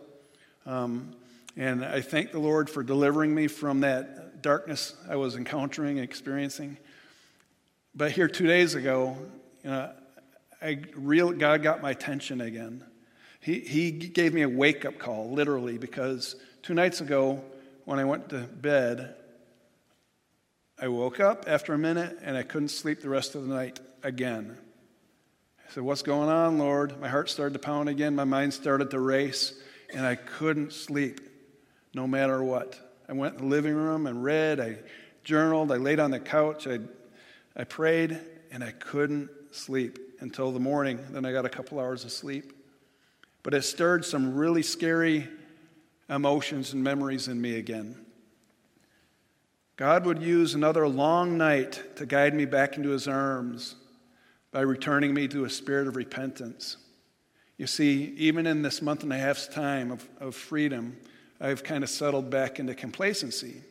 Um, 0.67 1.15
and 1.57 1.85
I 1.85 2.01
thank 2.01 2.31
the 2.31 2.39
Lord 2.39 2.71
for 2.71 2.83
delivering 2.83 3.35
me 3.35 3.49
from 3.49 3.81
that 3.81 4.43
darkness 4.43 4.95
I 5.09 5.17
was 5.17 5.35
encountering 5.35 5.99
and 5.99 6.05
experiencing. 6.05 6.79
But 7.95 8.13
here 8.13 8.29
two 8.29 8.47
days 8.47 8.75
ago, 8.75 9.17
you 9.65 9.71
know, 9.71 9.91
I 10.63 10.83
real, 10.95 11.33
God 11.33 11.63
got 11.63 11.83
my 11.83 11.91
attention 11.91 12.41
again. 12.41 12.85
He, 13.41 13.61
he 13.61 13.91
gave 13.91 14.35
me 14.35 14.43
a 14.43 14.49
wake 14.49 14.85
up 14.85 14.99
call, 14.99 15.31
literally, 15.31 15.79
because 15.79 16.37
two 16.63 16.75
nights 16.75 17.01
ago, 17.01 17.43
when 17.85 17.99
I 17.99 18.05
went 18.05 18.29
to 18.29 18.39
bed, 18.39 19.15
I 20.81 20.89
woke 20.89 21.19
up 21.19 21.45
after 21.49 21.73
a 21.73 21.79
minute 21.79 22.19
and 22.23 22.37
I 22.37 22.43
couldn't 22.43 22.69
sleep 22.69 23.01
the 23.01 23.09
rest 23.09 23.35
of 23.35 23.47
the 23.47 23.55
night 23.55 23.81
again. 24.03 24.57
I 25.69 25.73
said, 25.73 25.83
What's 25.83 26.03
going 26.03 26.31
on, 26.31 26.57
Lord? 26.57 26.99
My 26.99 27.09
heart 27.09 27.29
started 27.29 27.53
to 27.53 27.59
pound 27.59 27.91
again. 27.91 28.15
My 28.15 28.25
mind 28.25 28.55
started 28.55 28.91
to 28.91 29.01
race, 29.01 29.61
and 29.93 30.07
I 30.07 30.15
couldn't 30.15 30.73
sleep 30.73 31.21
no 31.93 32.07
matter 32.07 32.43
what. 32.43 32.81
I 33.07 33.13
went 33.13 33.35
in 33.35 33.43
the 33.43 33.47
living 33.49 33.75
room 33.75 34.07
and 34.07 34.25
read. 34.25 34.61
I 34.61 34.79
journaled. 35.25 35.71
I 35.71 35.77
laid 35.77 36.01
on 36.01 36.11
the 36.11 36.21
couch. 36.21 36.67
I, 36.67 36.79
I 37.55 37.65
prayed, 37.65 38.19
and 38.51 38.65
I 38.65 38.71
couldn't 38.71 39.29
sleep 39.51 39.99
until 40.21 40.53
the 40.53 40.61
morning. 40.61 41.05
Then 41.11 41.27
I 41.27 41.33
got 41.33 41.45
a 41.45 41.51
couple 41.51 41.79
hours 41.79 42.03
of 42.05 42.13
sleep. 42.13 42.55
But 43.43 43.53
it 43.53 43.63
stirred 43.63 44.07
some 44.07 44.37
really 44.37 44.63
scary 44.63 45.29
emotions 46.09 46.73
and 46.73 46.83
memories 46.83 47.29
in 47.29 47.43
me 47.43 47.57
again. 47.57 48.07
God 49.77 50.07
would 50.07 50.23
use 50.23 50.55
another 50.55 50.89
long 50.89 51.37
night 51.37 51.97
to 51.97 52.07
guide 52.07 52.33
me 52.33 52.47
back 52.47 52.79
into 52.79 52.89
his 52.89 53.07
arms 53.07 53.75
by 54.51 54.61
returning 54.61 55.15
me 55.15 55.29
to 55.29 55.45
a 55.45 55.51
spirit 55.51 55.87
of 55.87 55.97
repentance. 55.97 56.77
You 57.57 57.67
see, 57.67 58.15
even 58.17 58.47
in 58.47 58.63
this 58.63 58.81
month 58.81 59.03
and 59.03 59.13
a 59.13 59.19
half's 59.19 59.49
time 59.49 59.91
of, 59.91 60.09
of 60.21 60.35
freedom, 60.35 60.97
I've 61.41 61.63
kind 61.65 61.85
of 61.85 61.91
settled 61.91 62.31
back 62.31 62.59
into 62.59 62.75
complacency 62.75 63.63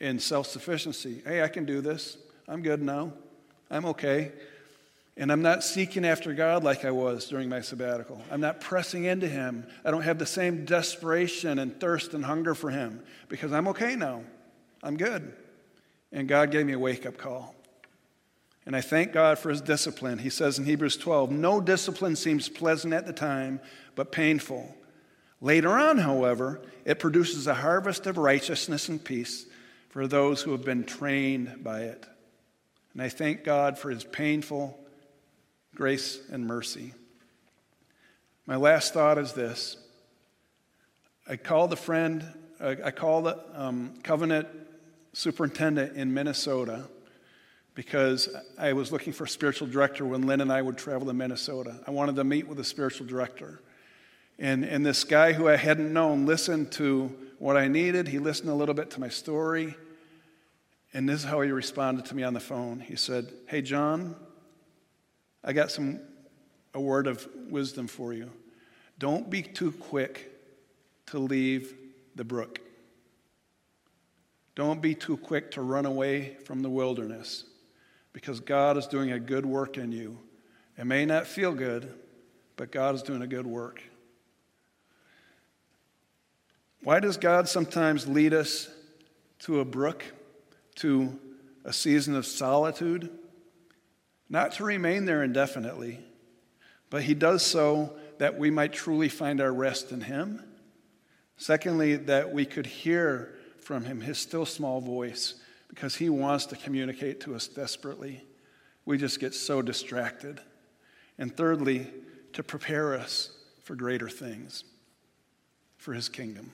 and 0.00 0.20
self 0.20 0.46
sufficiency. 0.46 1.22
Hey, 1.26 1.42
I 1.42 1.48
can 1.48 1.64
do 1.64 1.80
this. 1.80 2.18
I'm 2.46 2.62
good 2.62 2.82
now. 2.82 3.12
I'm 3.70 3.86
okay. 3.86 4.32
And 5.16 5.30
I'm 5.30 5.42
not 5.42 5.62
seeking 5.62 6.04
after 6.04 6.34
God 6.34 6.64
like 6.64 6.84
I 6.84 6.90
was 6.90 7.28
during 7.28 7.48
my 7.48 7.60
sabbatical. 7.60 8.20
I'm 8.30 8.40
not 8.40 8.60
pressing 8.60 9.04
into 9.04 9.28
Him. 9.28 9.66
I 9.84 9.90
don't 9.90 10.02
have 10.02 10.18
the 10.18 10.26
same 10.26 10.64
desperation 10.64 11.58
and 11.58 11.78
thirst 11.80 12.14
and 12.14 12.24
hunger 12.24 12.54
for 12.54 12.70
Him 12.70 13.02
because 13.28 13.52
I'm 13.52 13.68
okay 13.68 13.94
now. 13.94 14.24
I'm 14.82 14.96
good. 14.96 15.32
And 16.12 16.28
God 16.28 16.50
gave 16.50 16.66
me 16.66 16.72
a 16.72 16.78
wake 16.78 17.06
up 17.06 17.16
call. 17.16 17.54
And 18.66 18.74
I 18.74 18.80
thank 18.80 19.12
God 19.12 19.38
for 19.38 19.50
His 19.50 19.60
discipline. 19.60 20.18
He 20.18 20.30
says 20.30 20.58
in 20.58 20.64
Hebrews 20.64 20.96
12 20.96 21.30
No 21.30 21.60
discipline 21.60 22.16
seems 22.16 22.48
pleasant 22.48 22.94
at 22.94 23.06
the 23.06 23.12
time, 23.12 23.60
but 23.94 24.12
painful. 24.12 24.74
Later 25.40 25.70
on, 25.70 25.98
however, 25.98 26.62
it 26.84 26.98
produces 26.98 27.46
a 27.46 27.54
harvest 27.54 28.06
of 28.06 28.16
righteousness 28.16 28.88
and 28.88 29.02
peace 29.02 29.46
for 29.90 30.06
those 30.06 30.42
who 30.42 30.52
have 30.52 30.64
been 30.64 30.84
trained 30.84 31.62
by 31.62 31.82
it. 31.82 32.06
And 32.94 33.02
I 33.02 33.08
thank 33.08 33.44
God 33.44 33.78
for 33.78 33.90
His 33.90 34.04
painful 34.04 34.78
grace, 35.74 36.20
and 36.30 36.46
mercy. 36.46 36.94
My 38.46 38.56
last 38.56 38.94
thought 38.94 39.18
is 39.18 39.32
this 39.32 39.76
I 41.28 41.36
called 41.36 41.72
a 41.72 41.76
friend, 41.76 42.24
I 42.60 42.90
called 42.90 43.24
the 43.24 43.38
um, 43.54 43.94
covenant 44.02 44.48
superintendent 45.12 45.96
in 45.96 46.14
Minnesota 46.14 46.84
because 47.74 48.28
I 48.56 48.72
was 48.72 48.92
looking 48.92 49.12
for 49.12 49.24
a 49.24 49.28
spiritual 49.28 49.66
director 49.68 50.04
when 50.04 50.26
Lynn 50.26 50.40
and 50.40 50.52
I 50.52 50.62
would 50.62 50.78
travel 50.78 51.06
to 51.08 51.12
Minnesota. 51.12 51.80
I 51.86 51.90
wanted 51.90 52.16
to 52.16 52.24
meet 52.24 52.46
with 52.46 52.58
a 52.60 52.64
spiritual 52.64 53.06
director. 53.06 53.60
And, 54.38 54.64
and 54.64 54.86
this 54.86 55.04
guy 55.04 55.32
who 55.32 55.48
I 55.48 55.56
hadn't 55.56 55.92
known 55.92 56.26
listened 56.26 56.72
to 56.72 57.14
what 57.38 57.56
I 57.56 57.68
needed. 57.68 58.08
He 58.08 58.18
listened 58.18 58.48
a 58.48 58.54
little 58.54 58.74
bit 58.74 58.90
to 58.92 59.00
my 59.00 59.08
story. 59.08 59.74
And 60.92 61.08
this 61.08 61.20
is 61.20 61.24
how 61.24 61.40
he 61.40 61.50
responded 61.50 62.04
to 62.06 62.16
me 62.16 62.22
on 62.22 62.34
the 62.34 62.40
phone. 62.40 62.78
He 62.78 62.94
said, 62.94 63.32
Hey, 63.48 63.60
John, 63.60 64.14
I 65.42 65.52
got 65.52 65.70
some 65.70 66.00
a 66.74 66.80
word 66.80 67.06
of 67.06 67.26
wisdom 67.48 67.86
for 67.86 68.12
you. 68.12 68.30
Don't 68.98 69.30
be 69.30 69.42
too 69.42 69.72
quick 69.72 70.32
to 71.06 71.18
leave 71.18 71.74
the 72.16 72.24
brook. 72.24 72.60
Don't 74.56 74.80
be 74.80 74.94
too 74.94 75.16
quick 75.16 75.52
to 75.52 75.62
run 75.62 75.86
away 75.86 76.36
from 76.44 76.62
the 76.62 76.70
wilderness 76.70 77.44
because 78.14 78.40
God 78.40 78.78
is 78.78 78.86
doing 78.86 79.12
a 79.12 79.20
good 79.20 79.44
work 79.44 79.76
in 79.76 79.92
you. 79.92 80.18
It 80.78 80.86
may 80.86 81.04
not 81.04 81.26
feel 81.26 81.52
good, 81.52 81.92
but 82.56 82.72
God 82.72 82.94
is 82.94 83.02
doing 83.02 83.20
a 83.20 83.26
good 83.26 83.46
work. 83.46 83.82
Why 86.82 87.00
does 87.00 87.18
God 87.18 87.46
sometimes 87.46 88.08
lead 88.08 88.32
us 88.32 88.70
to 89.40 89.60
a 89.60 89.66
brook, 89.66 90.02
to 90.76 91.18
a 91.64 91.72
season 91.74 92.14
of 92.16 92.24
solitude? 92.24 93.10
not 94.28 94.52
to 94.52 94.64
remain 94.64 95.04
there 95.04 95.22
indefinitely, 95.22 96.00
but 96.90 97.02
he 97.02 97.14
does 97.14 97.44
so 97.44 97.96
that 98.18 98.38
we 98.38 98.50
might 98.50 98.72
truly 98.72 99.08
find 99.08 99.40
our 99.40 99.52
rest 99.52 99.92
in 99.92 100.00
him. 100.00 100.42
Secondly, 101.36 101.96
that 101.96 102.32
we 102.32 102.44
could 102.44 102.66
hear 102.66 103.34
from 103.58 103.84
him 103.84 104.00
his 104.00 104.18
still 104.18 104.46
small 104.46 104.80
voice 104.80 105.34
because 105.74 105.96
he 105.96 106.08
wants 106.08 106.46
to 106.46 106.54
communicate 106.54 107.20
to 107.20 107.34
us 107.34 107.48
desperately. 107.48 108.22
We 108.84 108.96
just 108.96 109.18
get 109.18 109.34
so 109.34 109.60
distracted. 109.60 110.40
And 111.18 111.36
thirdly, 111.36 111.88
to 112.34 112.44
prepare 112.44 112.94
us 112.94 113.30
for 113.64 113.74
greater 113.74 114.08
things, 114.08 114.62
for 115.76 115.92
his 115.92 116.08
kingdom. 116.08 116.52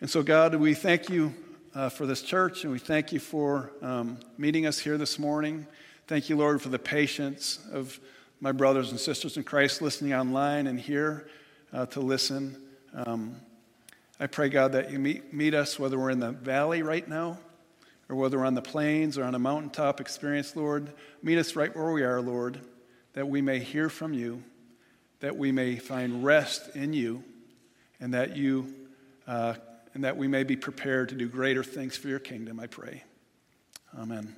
And 0.00 0.08
so, 0.08 0.22
God, 0.22 0.54
we 0.54 0.74
thank 0.74 1.08
you 1.08 1.34
uh, 1.74 1.88
for 1.88 2.06
this 2.06 2.22
church 2.22 2.62
and 2.62 2.72
we 2.72 2.78
thank 2.78 3.12
you 3.12 3.18
for 3.18 3.72
um, 3.82 4.18
meeting 4.36 4.64
us 4.64 4.78
here 4.78 4.96
this 4.96 5.18
morning. 5.18 5.66
Thank 6.06 6.28
you, 6.28 6.36
Lord, 6.36 6.62
for 6.62 6.68
the 6.68 6.78
patience 6.78 7.58
of 7.72 7.98
my 8.40 8.52
brothers 8.52 8.92
and 8.92 9.00
sisters 9.00 9.36
in 9.36 9.42
Christ 9.42 9.82
listening 9.82 10.14
online 10.14 10.68
and 10.68 10.78
here 10.78 11.28
uh, 11.72 11.86
to 11.86 12.00
listen. 12.00 12.62
Um, 12.94 13.40
I 14.20 14.28
pray, 14.28 14.50
God, 14.50 14.70
that 14.72 14.92
you 14.92 15.00
meet, 15.00 15.34
meet 15.34 15.52
us 15.52 15.80
whether 15.80 15.98
we're 15.98 16.10
in 16.10 16.20
the 16.20 16.30
valley 16.30 16.82
right 16.82 17.06
now 17.06 17.38
or 18.08 18.16
whether 18.16 18.44
on 18.44 18.54
the 18.54 18.62
plains 18.62 19.18
or 19.18 19.24
on 19.24 19.34
a 19.34 19.38
mountaintop 19.38 20.00
experience, 20.00 20.56
Lord. 20.56 20.92
Meet 21.22 21.38
us 21.38 21.56
right 21.56 21.74
where 21.74 21.92
we 21.92 22.02
are, 22.02 22.20
Lord, 22.20 22.60
that 23.12 23.28
we 23.28 23.42
may 23.42 23.58
hear 23.58 23.88
from 23.88 24.14
you, 24.14 24.42
that 25.20 25.36
we 25.36 25.52
may 25.52 25.76
find 25.76 26.24
rest 26.24 26.74
in 26.74 26.92
you, 26.92 27.22
and 28.00 28.14
that 28.14 28.36
you 28.36 28.72
uh, 29.26 29.54
and 29.94 30.04
that 30.04 30.16
we 30.16 30.28
may 30.28 30.44
be 30.44 30.56
prepared 30.56 31.08
to 31.08 31.14
do 31.14 31.28
greater 31.28 31.64
things 31.64 31.96
for 31.96 32.08
your 32.08 32.18
kingdom, 32.18 32.60
I 32.60 32.66
pray. 32.66 33.02
Amen. 33.98 34.34